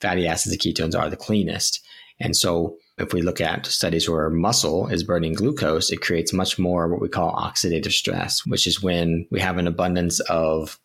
[0.00, 1.84] fatty acids and ketones are the cleanest.
[2.18, 6.58] And so if we look at studies where muscle is burning glucose, it creates much
[6.58, 10.78] more what we call oxidative stress, which is when we have an abundance of,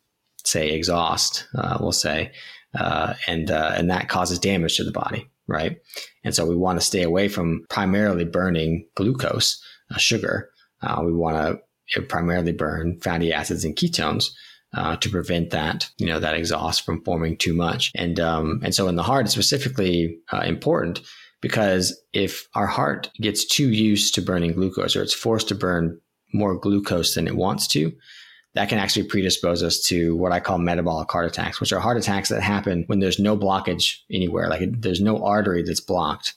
[0.43, 2.31] say, exhaust, uh, we'll say,
[2.77, 5.77] uh, and uh, and that causes damage to the body, right?
[6.23, 9.61] And so we want to stay away from primarily burning glucose,
[9.93, 10.49] uh, sugar.
[10.81, 11.59] Uh, we want
[11.91, 14.29] to primarily burn fatty acids and ketones.
[14.75, 18.75] Uh, to prevent that, you know, that exhaust from forming too much, and um, and
[18.75, 20.99] so in the heart, it's specifically uh, important
[21.41, 25.99] because if our heart gets too used to burning glucose, or it's forced to burn
[26.33, 27.93] more glucose than it wants to,
[28.57, 31.95] that can actually predispose us to what I call metabolic heart attacks, which are heart
[31.95, 34.49] attacks that happen when there's no blockage anywhere.
[34.49, 36.33] Like there's no artery that's blocked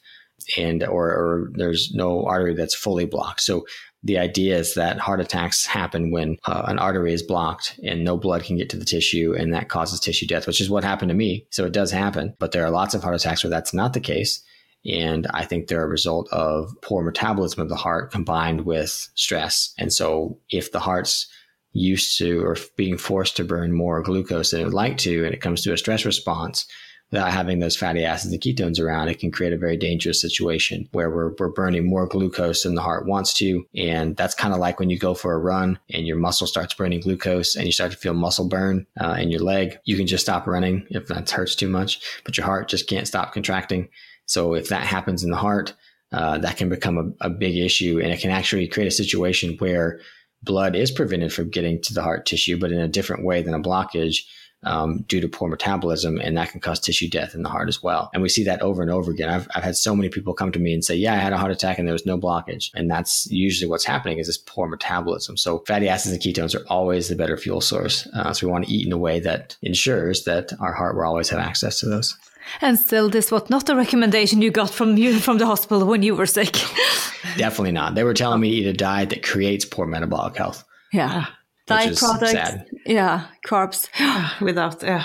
[0.59, 3.40] and, or, or there's no artery that's fully blocked.
[3.40, 3.64] So
[4.02, 8.18] the idea is that heart attacks happen when uh, an artery is blocked and no
[8.18, 11.09] blood can get to the tissue and that causes tissue death, which is what happened
[11.09, 11.46] to me.
[11.48, 14.00] So it does happen, but there are lots of heart attacks where that's not the
[14.00, 14.44] case.
[14.85, 19.72] And I think they're a result of poor metabolism of the heart combined with stress.
[19.78, 21.26] And so if the heart's
[21.72, 25.35] used to or being forced to burn more glucose than it would like to, and
[25.35, 26.66] it comes to a stress response,
[27.11, 30.88] without having those fatty acids and ketones around, it can create a very dangerous situation
[30.92, 33.66] where we're, we're burning more glucose than the heart wants to.
[33.74, 36.74] And that's kind of like when you go for a run and your muscle starts
[36.74, 39.78] burning glucose and you start to feel muscle burn uh, in your leg.
[39.85, 43.09] You can just stop running if that hurts too much, but your heart just can't
[43.09, 43.88] stop contracting.
[44.26, 45.74] So if that happens in the heart,
[46.12, 49.56] uh, that can become a, a big issue and it can actually create a situation
[49.59, 50.00] where
[50.42, 53.55] blood is prevented from getting to the heart tissue, but in a different way than
[53.55, 54.24] a blockage
[54.62, 57.83] um, due to poor metabolism, and that can cause tissue death in the heart as
[57.83, 58.11] well.
[58.12, 59.31] And we see that over and over again.
[59.31, 61.38] I've, I've had so many people come to me and say, "Yeah, I had a
[61.38, 64.68] heart attack and there was no blockage," and that's usually what's happening is this poor
[64.68, 65.37] metabolism.
[65.37, 68.07] So fatty acids and ketones are always the better fuel source.
[68.14, 71.05] Uh, so we want to eat in a way that ensures that our heart will
[71.05, 72.16] always have access to those.
[72.60, 76.02] And still, this was not a recommendation you got from you from the hospital when
[76.02, 76.52] you were sick.
[77.36, 77.94] Definitely not.
[77.94, 80.64] They were telling me to eat a diet that creates poor metabolic health.
[80.92, 81.26] Yeah,
[81.66, 82.32] diet products.
[82.32, 82.66] Sad.
[82.86, 83.88] Yeah, carbs
[84.40, 84.82] without.
[84.82, 85.04] Yeah,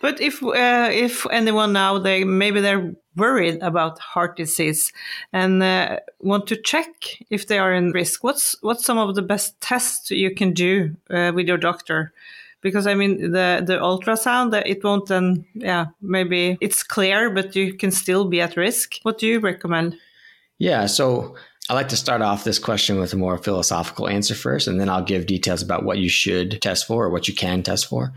[0.00, 4.92] but if uh, if anyone now they maybe they're worried about heart disease
[5.32, 6.88] and uh, want to check
[7.30, 10.96] if they are in risk, what's what's some of the best tests you can do
[11.10, 12.12] uh, with your doctor?
[12.64, 17.74] Because I mean the the ultrasound it won't then yeah maybe it's clear but you
[17.74, 18.94] can still be at risk.
[19.02, 19.96] What do you recommend?
[20.58, 21.36] Yeah, so
[21.68, 24.88] I like to start off this question with a more philosophical answer first, and then
[24.88, 28.12] I'll give details about what you should test for or what you can test for.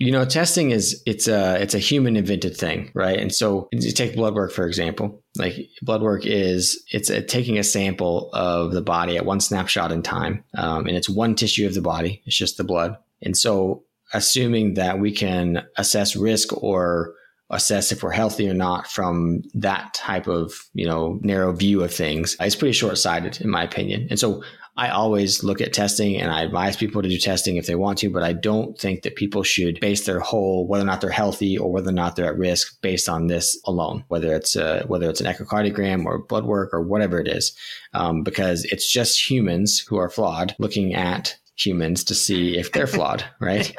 [0.00, 3.18] You know, testing is it's a it's a human invented thing, right?
[3.18, 5.22] And so you take blood work for example.
[5.36, 9.92] Like blood work is it's a, taking a sample of the body at one snapshot
[9.92, 12.22] in time, um, and it's one tissue of the body.
[12.26, 12.96] It's just the blood.
[13.22, 17.14] And so assuming that we can assess risk or
[17.50, 21.94] assess if we're healthy or not from that type of you know narrow view of
[21.94, 24.08] things it's pretty short-sighted in my opinion.
[24.10, 24.42] And so
[24.78, 27.98] I always look at testing and I advise people to do testing if they want
[27.98, 31.08] to, but I don't think that people should base their whole whether or not they're
[31.08, 34.84] healthy or whether or not they're at risk based on this alone, whether it's a,
[34.86, 37.56] whether it's an echocardiogram or blood work or whatever it is,
[37.94, 42.86] um, because it's just humans who are flawed looking at humans to see if they're
[42.86, 43.74] flawed, right?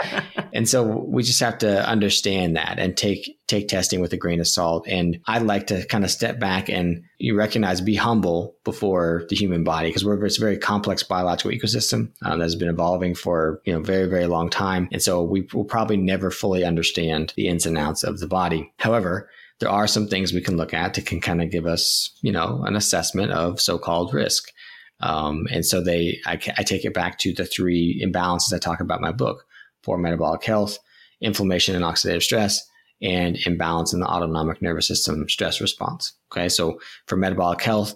[0.53, 4.39] and so we just have to understand that and take take testing with a grain
[4.39, 4.85] of salt.
[4.87, 9.35] And I'd like to kind of step back and you recognize, be humble before the
[9.35, 13.15] human body because we're it's a very complex biological ecosystem um, that has been evolving
[13.15, 17.33] for you know very very long time, and so we will probably never fully understand
[17.35, 18.73] the ins and outs of the body.
[18.77, 19.29] However.
[19.59, 22.31] There are some things we can look at that can kind of give us, you
[22.31, 24.51] know, an assessment of so-called risk.
[24.99, 28.79] Um, and so they, I, I, take it back to the three imbalances I talk
[28.79, 29.45] about in my book
[29.83, 30.79] for metabolic health,
[31.21, 32.67] inflammation and oxidative stress,
[33.01, 36.13] and imbalance in the autonomic nervous system stress response.
[36.31, 36.49] Okay.
[36.49, 37.95] So for metabolic health,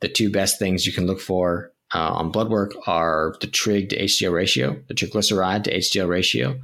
[0.00, 3.90] the two best things you can look for uh, on blood work are the trig
[3.90, 6.58] to HDL ratio, the triglyceride to HDL ratio,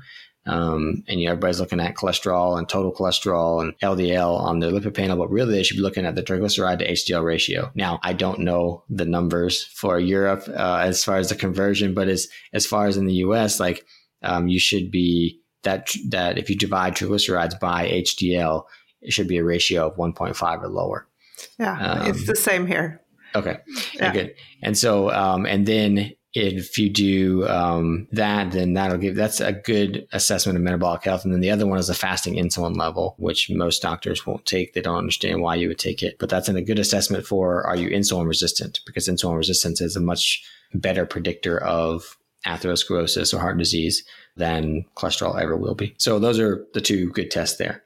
[0.47, 4.71] um, and you know, everybody's looking at cholesterol and total cholesterol and LDL on their
[4.71, 7.71] lipid panel, but really they should be looking at the triglyceride to HDL ratio.
[7.75, 12.09] Now, I don't know the numbers for Europe uh, as far as the conversion, but
[12.09, 13.87] as as far as in the U.S., like
[14.23, 18.65] um, you should be that that if you divide triglycerides by HDL,
[19.01, 21.09] it should be a ratio of 1.5 or lower.
[21.59, 23.01] Yeah, um, it's the same here.
[23.35, 23.59] Okay,
[23.95, 24.13] yeah.
[24.13, 24.35] good.
[24.63, 29.53] And so, um, and then if you do um, that, then that'll give that's a
[29.53, 31.25] good assessment of metabolic health.
[31.25, 34.75] And then the other one is the fasting insulin level, which most doctors won't take.
[34.75, 37.65] They don't understand why you would take it, but that's in a good assessment for
[37.65, 38.81] are you insulin resistant?
[38.85, 40.45] Because insulin resistance is a much
[40.75, 42.17] better predictor of
[42.47, 44.05] atherosclerosis or heart disease
[44.37, 45.95] than cholesterol ever will be.
[45.99, 47.85] So those are the two good tests there.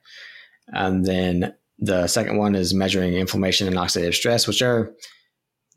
[0.69, 4.93] And then the second one is measuring inflammation and oxidative stress, which are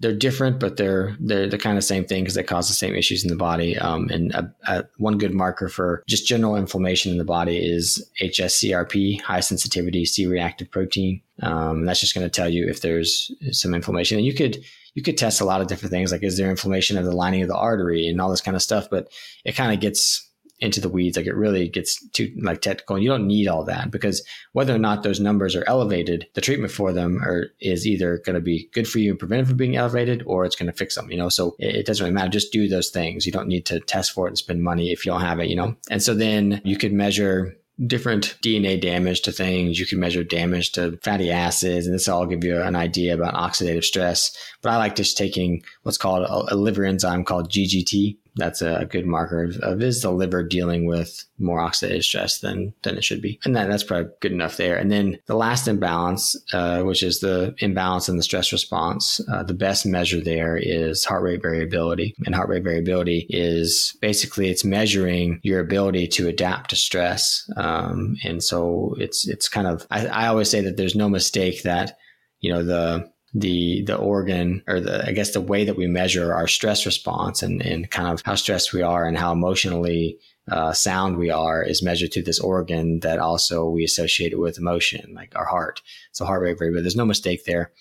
[0.01, 2.95] they're different, but they're they're the kind of same thing because they cause the same
[2.95, 3.77] issues in the body.
[3.77, 8.03] Um, and a, a, one good marker for just general inflammation in the body is
[8.19, 11.21] HSCRP, high sensitivity C-reactive protein.
[11.43, 14.17] Um, that's just going to tell you if there's some inflammation.
[14.17, 14.63] And you could
[14.95, 17.43] you could test a lot of different things, like is there inflammation of the lining
[17.43, 18.89] of the artery and all this kind of stuff.
[18.89, 19.11] But
[19.45, 20.27] it kind of gets
[20.61, 21.17] into the weeds.
[21.17, 22.95] Like it really gets too like technical.
[22.95, 26.41] And you don't need all that because whether or not those numbers are elevated, the
[26.41, 29.47] treatment for them are, is either going to be good for you and prevent it
[29.47, 31.11] from being elevated, or it's going to fix them.
[31.11, 32.29] You know, so it, it, doesn't really matter.
[32.29, 33.25] Just do those things.
[33.25, 35.49] You don't need to test for it and spend money if you don't have it.
[35.49, 39.79] You know, and so then you could measure different DNA damage to things.
[39.79, 43.33] You can measure damage to fatty acids, and this all give you an idea about
[43.33, 44.35] oxidative stress.
[44.61, 48.87] But I like just taking what's called a, a liver enzyme called GGT, that's a
[48.89, 53.03] good marker of, of, is the liver dealing with more oxidative stress than than it
[53.03, 54.77] should be, and that, that's probably good enough there.
[54.77, 59.43] And then the last imbalance, uh, which is the imbalance in the stress response, uh,
[59.43, 64.63] the best measure there is heart rate variability, and heart rate variability is basically it's
[64.63, 70.07] measuring your ability to adapt to stress, um, and so it's it's kind of I,
[70.07, 71.97] I always say that there's no mistake that
[72.39, 76.33] you know the the the organ or the I guess the way that we measure
[76.33, 80.73] our stress response and, and kind of how stressed we are and how emotionally uh,
[80.73, 85.13] sound we are is measured through this organ that also we associate it with emotion,
[85.13, 85.81] like our heart.
[86.11, 87.71] So heart rate variability, there's no mistake there.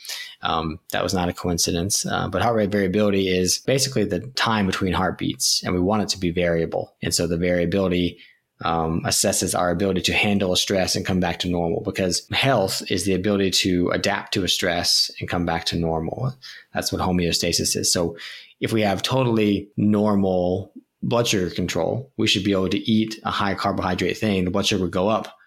[0.43, 2.07] Um, that was not a coincidence.
[2.07, 6.09] Uh, but heart rate variability is basically the time between heartbeats, and we want it
[6.11, 6.95] to be variable.
[7.03, 8.19] And so the variability
[8.63, 12.83] um, assesses our ability to handle a stress and come back to normal because health
[12.91, 16.35] is the ability to adapt to a stress and come back to normal.
[16.75, 17.93] That's what homeostasis is.
[17.93, 18.17] So
[18.61, 23.31] if we have totally normal blood sugar control, we should be able to eat a
[23.31, 24.45] high carbohydrate thing.
[24.45, 25.39] The blood sugar would go up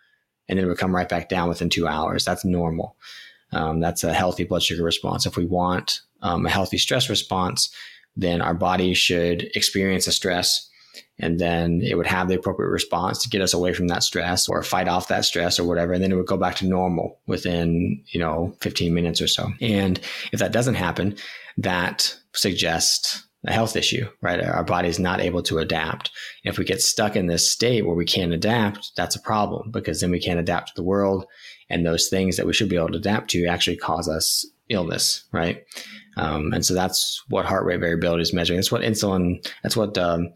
[0.50, 2.26] and then it would come right back down within two hours.
[2.26, 2.96] That's normal.
[3.52, 5.28] Um, that's a healthy blood sugar response.
[5.28, 7.72] If we want um, a healthy stress response,
[8.16, 10.70] then our body should experience a stress
[11.20, 14.50] and then it would have the appropriate response to get us away from that stress
[14.50, 15.94] or fight off that stress or whatever.
[15.94, 19.52] And then it would go back to normal within you know 15 minutes or so.
[19.62, 20.00] And
[20.32, 21.16] if that doesn't happen
[21.58, 24.44] that suggests a health issue right?
[24.44, 26.12] Our body is not able to adapt.
[26.44, 30.02] If we get stuck in this state where we can't adapt that's a problem because
[30.02, 31.26] then we can't adapt to the world.
[31.70, 35.26] And those things that we should be able to adapt to actually cause us illness
[35.32, 35.64] right?
[36.18, 38.58] Um, and so that's what heart rate variability is measuring.
[38.58, 40.30] That's what insulin that's what um,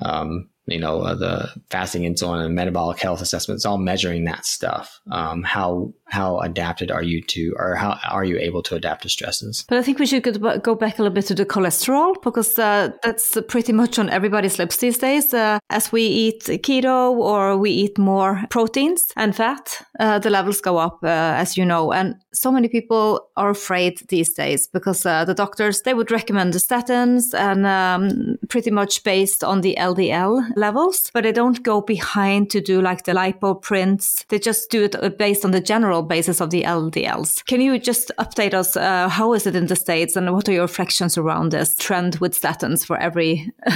[0.00, 3.58] um, you know, uh, the fasting insulin and metabolic health assessment.
[3.58, 5.00] It's all measuring that stuff.
[5.10, 9.08] Um, how how adapted are you to, or how are you able to adapt to
[9.08, 9.64] stresses?
[9.66, 10.22] But I think we should
[10.62, 14.58] go back a little bit to the cholesterol because uh, that's pretty much on everybody's
[14.58, 15.32] lips these days.
[15.32, 20.60] Uh, as we eat keto or we eat more proteins and fat, uh, the levels
[20.60, 21.92] go up, uh, as you know.
[21.92, 26.52] And so many people are afraid these days because uh, the doctors they would recommend
[26.52, 31.80] the statins and um, pretty much based on the LDL levels, but they don't go
[31.80, 34.26] behind to do like the Lipoprints.
[34.28, 37.44] They just do it based on the general basis of the LDLs.
[37.46, 38.76] Can you just update us?
[38.76, 42.16] Uh, how is it in the States and what are your reflections around this trend
[42.16, 43.50] with statins for every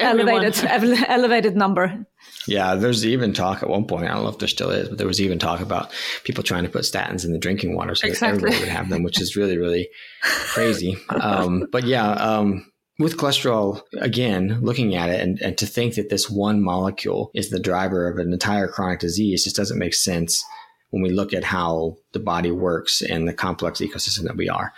[0.00, 2.06] elevated, elevated number?
[2.46, 4.04] Yeah, there's even talk at one point.
[4.04, 5.92] I don't know if there still is, but there was even talk about
[6.24, 8.28] people trying to put statins in the drinking water so exactly.
[8.28, 9.88] that everybody would have them, which is really, really
[10.22, 10.96] crazy.
[11.10, 12.66] Um, but yeah, um,
[12.98, 17.50] with cholesterol, again, looking at it and, and to think that this one molecule is
[17.50, 20.44] the driver of an entire chronic disease just doesn't make sense
[20.90, 24.72] when we look at how the body works and the complex ecosystem that we are.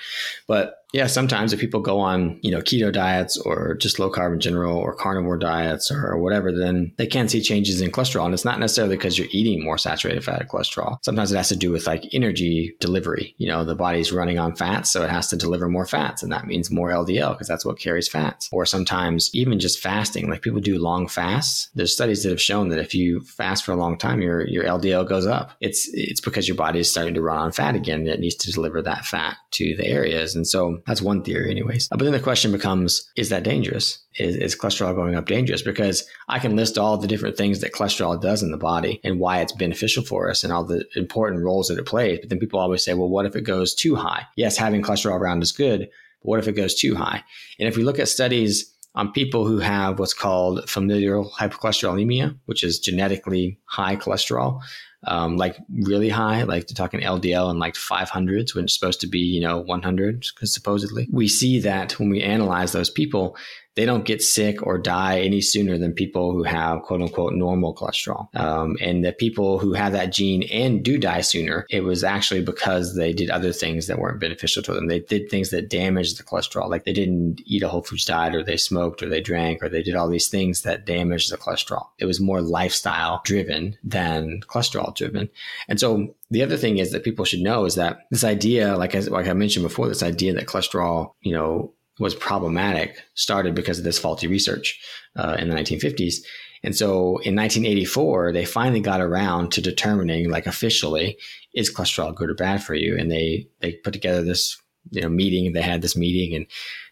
[0.47, 4.33] But yeah, sometimes if people go on, you know, keto diets or just low carb
[4.33, 8.25] in general or carnivore diets or whatever, then they can see changes in cholesterol.
[8.25, 10.97] And it's not necessarily because you're eating more saturated fat or cholesterol.
[11.05, 13.35] Sometimes it has to do with like energy delivery.
[13.37, 16.23] You know, the body's running on fats, so it has to deliver more fats.
[16.23, 18.49] And that means more LDL because that's what carries fats.
[18.51, 21.69] Or sometimes even just fasting, like people do long fasts.
[21.75, 24.65] There's studies that have shown that if you fast for a long time, your, your
[24.65, 25.53] LDL goes up.
[25.61, 28.07] It's, it's because your body is starting to run on fat again.
[28.07, 30.35] It needs to deliver that fat to the areas.
[30.35, 31.89] And so that's one theory, anyways.
[31.89, 33.99] But then the question becomes is that dangerous?
[34.19, 35.63] Is, is cholesterol going up dangerous?
[35.63, 39.19] Because I can list all the different things that cholesterol does in the body and
[39.19, 42.21] why it's beneficial for us and all the important roles that it plays.
[42.21, 44.27] But then people always say, well, what if it goes too high?
[44.37, 47.25] Yes, having cholesterol around is good, but what if it goes too high?
[47.59, 52.65] And if we look at studies on people who have what's called familial hypercholesterolemia, which
[52.65, 54.63] is genetically high cholesterol,
[55.05, 59.07] um, like really high, like to talking LDL and like 500s when it's supposed to
[59.07, 61.09] be, you know, 100 because supposedly.
[61.13, 63.37] We see that when we analyze those people,
[63.77, 67.75] they don't get sick or die any sooner than people who have quote unquote normal
[67.75, 68.35] cholesterol.
[68.35, 72.43] Um, and the people who have that gene and do die sooner, it was actually
[72.43, 74.89] because they did other things that weren't beneficial to them.
[74.89, 78.35] They did things that damaged the cholesterol, like they didn't eat a whole foods diet
[78.35, 81.37] or they smoked or they drank or they did all these things that damaged the
[81.37, 81.89] cholesterol.
[81.99, 85.29] It was more lifestyle driven than cholesterol driven.
[85.69, 88.95] And so the other thing is that people should know is that this idea, like
[88.95, 93.85] like I mentioned before, this idea that cholesterol, you know, was problematic started because of
[93.85, 94.81] this faulty research
[95.17, 96.17] uh, in the 1950s.
[96.63, 101.17] And so in 1984, they finally got around to determining, like officially,
[101.55, 102.97] is cholesterol good or bad for you?
[102.99, 105.53] And they they put together this you know meeting.
[105.53, 106.47] They had this meeting, and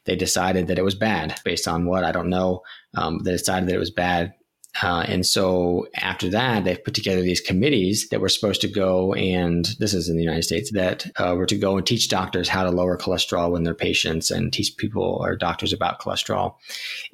[0.05, 2.63] they decided that it was bad based on what I don't know.
[2.97, 4.35] Um, they decided that it was bad
[4.83, 9.15] uh, and so after that, they've put together these committees that were supposed to go
[9.15, 12.49] and this is in the United States that uh, were to go and teach doctors
[12.49, 16.55] how to lower cholesterol in their patients and teach people or doctors about cholesterol.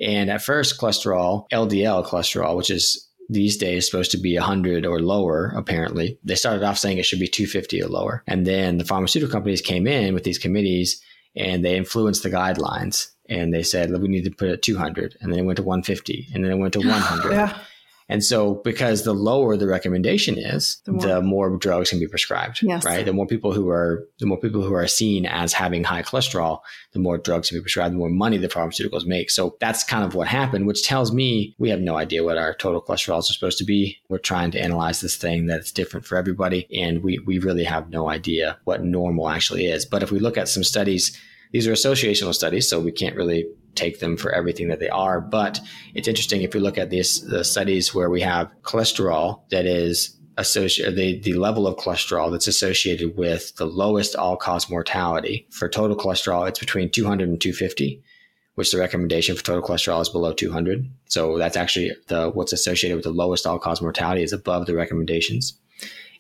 [0.00, 4.98] And at first, cholesterol, LDL cholesterol, which is these days supposed to be 100 or
[5.00, 8.84] lower apparently they started off saying it should be 250 or lower and then the
[8.84, 11.00] pharmaceutical companies came in with these committees
[11.36, 15.16] and they influenced the guidelines and they said we need to put it at 200
[15.20, 17.56] and then it went to 150 and then it went to 100 yeah.
[18.08, 22.08] and so because the lower the recommendation is the more, the more drugs can be
[22.08, 22.84] prescribed yes.
[22.84, 23.06] right?
[23.06, 26.60] The more people who are the more people who are seen as having high cholesterol
[26.92, 29.30] the more drugs can be prescribed the more money the pharmaceuticals make.
[29.30, 32.54] So that's kind of what happened which tells me we have no idea what our
[32.54, 33.98] total cholesterols are supposed to be.
[34.08, 37.90] We're trying to analyze this thing that's different for everybody and we, we really have
[37.90, 39.86] no idea what normal actually is.
[39.86, 41.16] But if we look at some studies
[41.53, 45.20] these are associational studies, so we can't really take them for everything that they are.
[45.20, 45.61] But
[45.94, 50.16] it's interesting if you look at these the studies where we have cholesterol that is
[50.36, 55.46] associated the, the level of cholesterol that's associated with the lowest all cause mortality.
[55.51, 58.03] For total cholesterol, it's between 200 and 250
[58.61, 60.86] which the recommendation for total cholesterol is below 200.
[61.07, 64.74] So that's actually the what's associated with the lowest all cause mortality is above the
[64.74, 65.59] recommendations.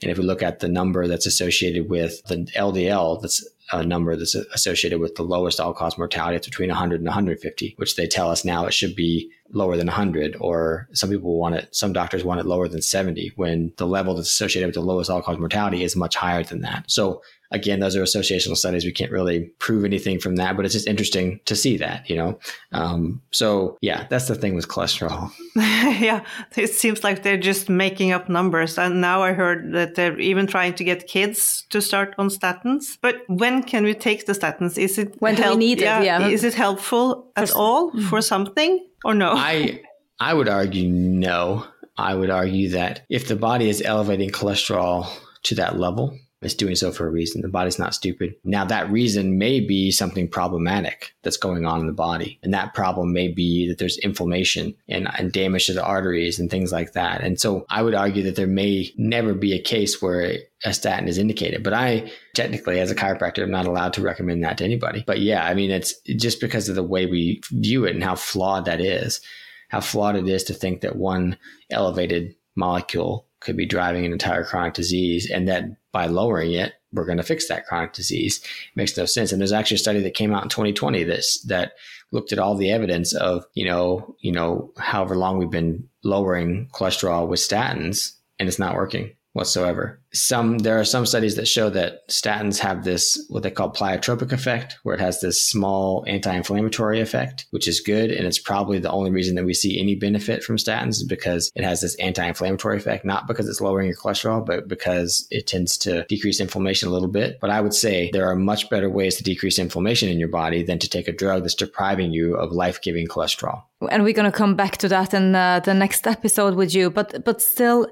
[0.00, 4.16] And if we look at the number that's associated with the LDL that's a number
[4.16, 6.36] that's associated with the lowest all cause mortality.
[6.36, 9.86] It's between 100 and 150, which they tell us now it should be lower than
[9.86, 13.86] 100, or some people want it, some doctors want it lower than 70, when the
[13.86, 16.90] level that's associated with the lowest all cause mortality is much higher than that.
[16.90, 18.84] So again, those are associational studies.
[18.84, 22.16] We can't really prove anything from that, but it's just interesting to see that, you
[22.16, 22.38] know?
[22.72, 25.30] Um, so yeah, that's the thing with cholesterol.
[25.56, 26.24] yeah,
[26.56, 28.78] it seems like they're just making up numbers.
[28.78, 32.98] And now I heard that they're even trying to get kids to start on statins.
[33.00, 34.78] But when can we take the statins?
[34.78, 36.04] Is it when help- do we need yeah, it?
[36.04, 36.28] Yeah.
[36.28, 39.32] Is it helpful at all for something or no?
[39.32, 39.82] I
[40.18, 41.66] I would argue no.
[41.96, 45.06] I would argue that if the body is elevating cholesterol
[45.44, 47.42] to that level, it's doing so for a reason.
[47.42, 48.34] The body's not stupid.
[48.44, 52.38] Now, that reason may be something problematic that's going on in the body.
[52.42, 56.50] And that problem may be that there's inflammation and, and damage to the arteries and
[56.50, 57.20] things like that.
[57.20, 61.08] And so I would argue that there may never be a case where a statin
[61.08, 61.62] is indicated.
[61.62, 65.04] But I technically, as a chiropractor, I'm not allowed to recommend that to anybody.
[65.06, 68.14] But yeah, I mean, it's just because of the way we view it and how
[68.14, 69.20] flawed that is,
[69.68, 71.36] how flawed it is to think that one
[71.70, 77.06] elevated molecule could be driving an entire chronic disease and that by lowering it, we're
[77.06, 78.40] going to fix that chronic disease.
[78.42, 79.32] It makes no sense.
[79.32, 81.72] And there's actually a study that came out in 2020 that's, that
[82.10, 86.68] looked at all the evidence of, you know, you know, however long we've been lowering
[86.72, 90.00] cholesterol with statins and it's not working whatsoever.
[90.12, 94.32] Some there are some studies that show that statins have this what they call pleiotropic
[94.32, 98.90] effect, where it has this small anti-inflammatory effect, which is good, and it's probably the
[98.90, 102.76] only reason that we see any benefit from statins is because it has this anti-inflammatory
[102.76, 106.92] effect, not because it's lowering your cholesterol, but because it tends to decrease inflammation a
[106.92, 107.38] little bit.
[107.40, 110.64] But I would say there are much better ways to decrease inflammation in your body
[110.64, 113.62] than to take a drug that's depriving you of life-giving cholesterol.
[113.90, 116.90] And we're going to come back to that in uh, the next episode with you,
[116.90, 117.88] but but still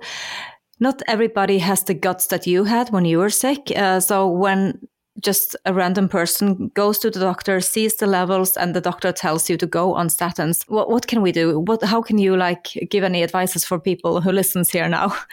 [0.81, 3.73] not everybody has the guts that you had when you were sick.
[3.75, 4.89] Uh, so when
[5.21, 9.51] just a random person goes to the doctor, sees the levels, and the doctor tells
[9.51, 11.61] you to go on statins, what what can we do?
[11.61, 15.15] What how can you like give any advices for people who listens here now?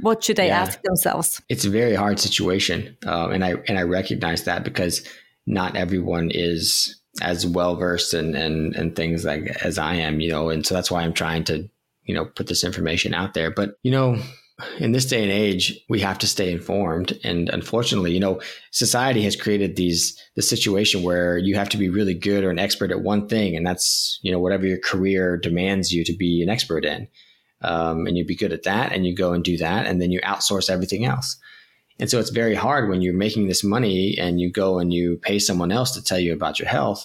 [0.00, 0.60] What should they yeah.
[0.60, 1.42] ask themselves?
[1.48, 5.04] It's a very hard situation, um, and I and I recognize that because
[5.44, 10.30] not everyone is as well versed and and and things like as I am, you
[10.30, 11.68] know, and so that's why I'm trying to
[12.04, 13.50] you know put this information out there.
[13.50, 14.22] But you know,
[14.78, 17.18] in this day and age, we have to stay informed.
[17.22, 18.40] And unfortunately, you know,
[18.72, 22.58] society has created these the situation where you have to be really good or an
[22.58, 26.42] expert at one thing, and that's you know whatever your career demands you to be
[26.42, 27.08] an expert in,
[27.62, 30.10] um, and you be good at that, and you go and do that, and then
[30.10, 31.36] you outsource everything else.
[32.00, 35.16] And so it's very hard when you're making this money and you go and you
[35.16, 37.04] pay someone else to tell you about your health.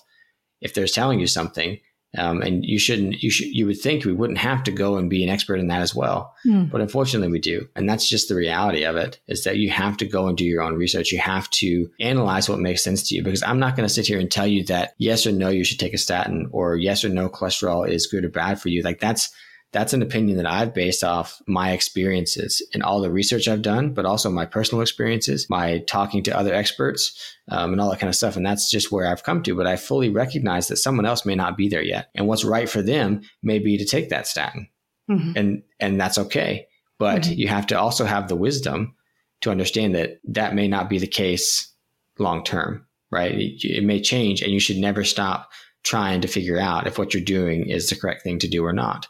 [0.62, 1.80] If they're telling you something,
[2.18, 5.10] um, and you shouldn't, you should, you would think we wouldn't have to go and
[5.10, 6.34] be an expert in that as well.
[6.46, 6.70] Mm.
[6.70, 7.68] But unfortunately we do.
[7.76, 10.46] And that's just the reality of it is that you have to go and do
[10.46, 11.12] your own research.
[11.12, 14.08] You have to analyze what makes sense to you because I'm not going to sit
[14.08, 17.04] here and tell you that yes or no, you should take a statin or yes
[17.04, 18.84] or no, cholesterol is good or bad for you.
[18.84, 19.34] Like that's,
[19.74, 23.94] that's an opinion that I've based off my experiences and all the research I've done,
[23.94, 28.10] but also my personal experiences, my talking to other experts, um, and all that kind
[28.10, 28.38] of stuff.
[28.38, 29.56] And that's just where I've come to.
[29.56, 32.70] But I fully recognize that someone else may not be there yet, and what's right
[32.70, 34.70] for them may be to take that statin,
[35.10, 35.32] mm-hmm.
[35.36, 36.68] and and that's okay.
[37.00, 37.34] But mm-hmm.
[37.34, 38.96] you have to also have the wisdom
[39.42, 41.74] to understand that that may not be the case
[42.20, 43.34] long term, right?
[43.34, 45.50] It, it may change, and you should never stop
[45.82, 48.72] trying to figure out if what you're doing is the correct thing to do or
[48.72, 49.08] not.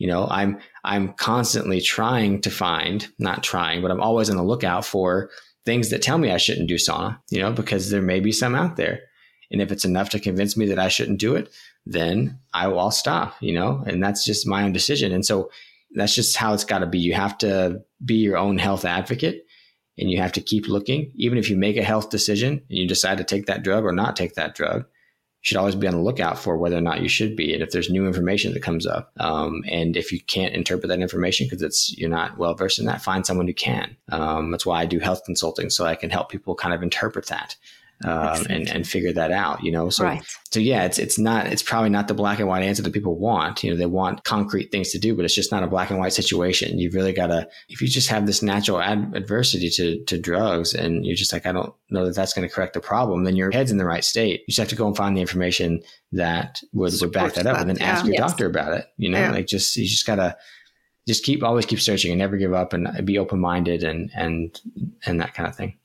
[0.00, 4.42] You know, I'm I'm constantly trying to find, not trying, but I'm always on the
[4.42, 5.28] lookout for
[5.66, 8.54] things that tell me I shouldn't do sauna, you know, because there may be some
[8.54, 9.00] out there.
[9.50, 11.50] And if it's enough to convince me that I shouldn't do it,
[11.84, 15.12] then I will I'll stop, you know, and that's just my own decision.
[15.12, 15.50] And so
[15.94, 16.98] that's just how it's got to be.
[16.98, 19.44] You have to be your own health advocate
[19.98, 21.12] and you have to keep looking.
[21.16, 23.92] Even if you make a health decision and you decide to take that drug or
[23.92, 24.86] not take that drug,
[25.42, 27.70] should always be on the lookout for whether or not you should be, and if
[27.70, 31.62] there's new information that comes up, um, and if you can't interpret that information because
[31.62, 33.96] it's you're not well versed in that, find someone who can.
[34.10, 37.26] Um, that's why I do health consulting, so I can help people kind of interpret
[37.26, 37.56] that
[38.04, 39.62] um, and and figure that out.
[39.62, 40.22] You know, so right.
[40.50, 43.18] so yeah, it's it's not it's probably not the black and white answer that people
[43.18, 43.62] want.
[43.62, 45.98] You know, they want concrete things to do, but it's just not a black and
[45.98, 46.78] white situation.
[46.78, 50.74] You've really got to if you just have this natural ad- adversity to to drugs,
[50.74, 53.24] and you're just like, I don't know that that's going to correct the problem.
[53.24, 54.40] Then your head's in the right state.
[54.40, 55.82] You just have to go and find the information
[56.12, 57.60] that would, would back that up, that.
[57.60, 57.92] and then yeah.
[57.92, 58.30] ask your yes.
[58.30, 58.86] doctor about it.
[58.96, 59.30] You know, yeah.
[59.30, 60.36] like just you just gotta
[61.06, 64.58] just keep always keep searching and never give up and be open minded and and
[65.04, 65.76] and that kind of thing.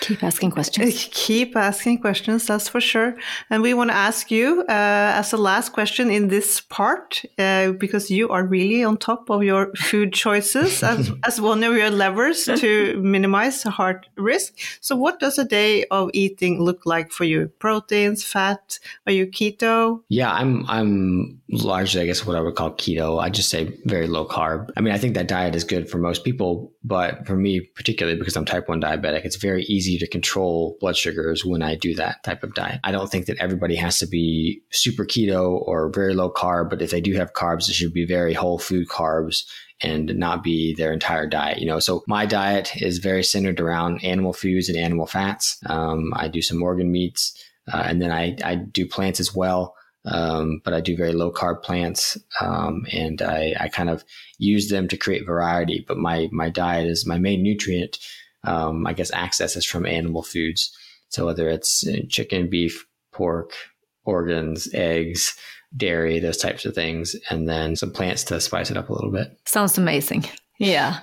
[0.00, 1.08] Keep asking questions.
[1.12, 3.16] Keep asking questions, that's for sure.
[3.50, 7.72] And we want to ask you uh, as a last question in this part, uh,
[7.72, 11.90] because you are really on top of your food choices as, as one of your
[11.90, 14.54] levers to minimize heart risk.
[14.80, 17.50] So, what does a day of eating look like for you?
[17.58, 18.78] Proteins, fat?
[19.06, 20.02] Are you keto?
[20.08, 20.64] Yeah, I'm.
[20.68, 23.20] I'm largely, I guess, what I would call keto.
[23.20, 24.70] I just say very low carb.
[24.76, 28.18] I mean, I think that diet is good for most people, but for me, particularly
[28.18, 31.74] because I'm type one diabetic, it's very easy easy to control blood sugars when I
[31.74, 32.80] do that type of diet.
[32.84, 36.82] I don't think that everybody has to be super keto or very low carb, but
[36.82, 39.44] if they do have carbs, it should be very whole food carbs
[39.80, 41.58] and not be their entire diet.
[41.58, 45.58] You know, so my diet is very centered around animal foods and animal fats.
[45.66, 47.36] Um, I do some organ meats,
[47.72, 49.74] uh, and then I, I do plants as well.
[50.04, 54.04] Um, but I do very low carb plants, um, and I, I, kind of
[54.38, 55.84] use them to create variety.
[55.86, 57.98] But my my diet is my main nutrient.
[58.44, 60.76] Um, I guess access is from animal foods.
[61.08, 63.52] So whether it's uh, chicken, beef, pork,
[64.04, 65.36] organs, eggs,
[65.76, 69.12] dairy, those types of things, and then some plants to spice it up a little
[69.12, 69.38] bit.
[69.44, 70.24] Sounds amazing.
[70.62, 70.98] Yeah.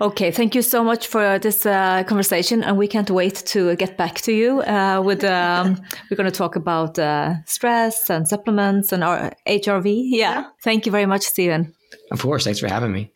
[0.00, 0.30] Okay.
[0.30, 4.20] Thank you so much for this uh, conversation, and we can't wait to get back
[4.22, 4.60] to you.
[4.60, 5.76] Uh, with um,
[6.10, 9.86] we're going to talk about uh, stress and supplements and our HRV.
[9.86, 10.18] Yeah.
[10.18, 10.44] yeah.
[10.62, 11.74] Thank you very much, Stephen.
[12.12, 12.44] Of course.
[12.44, 13.10] Thanks for having me.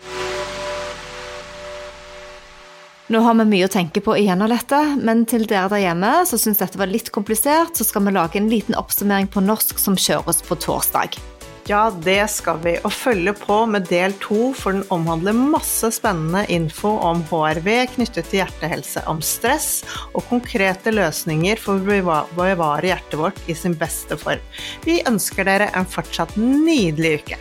[3.07, 6.13] Nå har vi mye å tenke på igjen av dette, men til dere der hjemme
[6.27, 9.79] som syns dette var litt komplisert, så skal vi lage en liten oppsummering på norsk
[9.79, 11.21] som kjøres på torsdag.
[11.67, 12.75] Ja, det skal vi.
[12.85, 18.29] Og følge på med del to, for den omhandler masse spennende info om HRV knyttet
[18.29, 19.81] til hjertehelse, om stress
[20.13, 24.45] og konkrete løsninger for å bevare hjertet vårt i sin beste form.
[24.85, 27.41] Vi ønsker dere en fortsatt nydelig uke.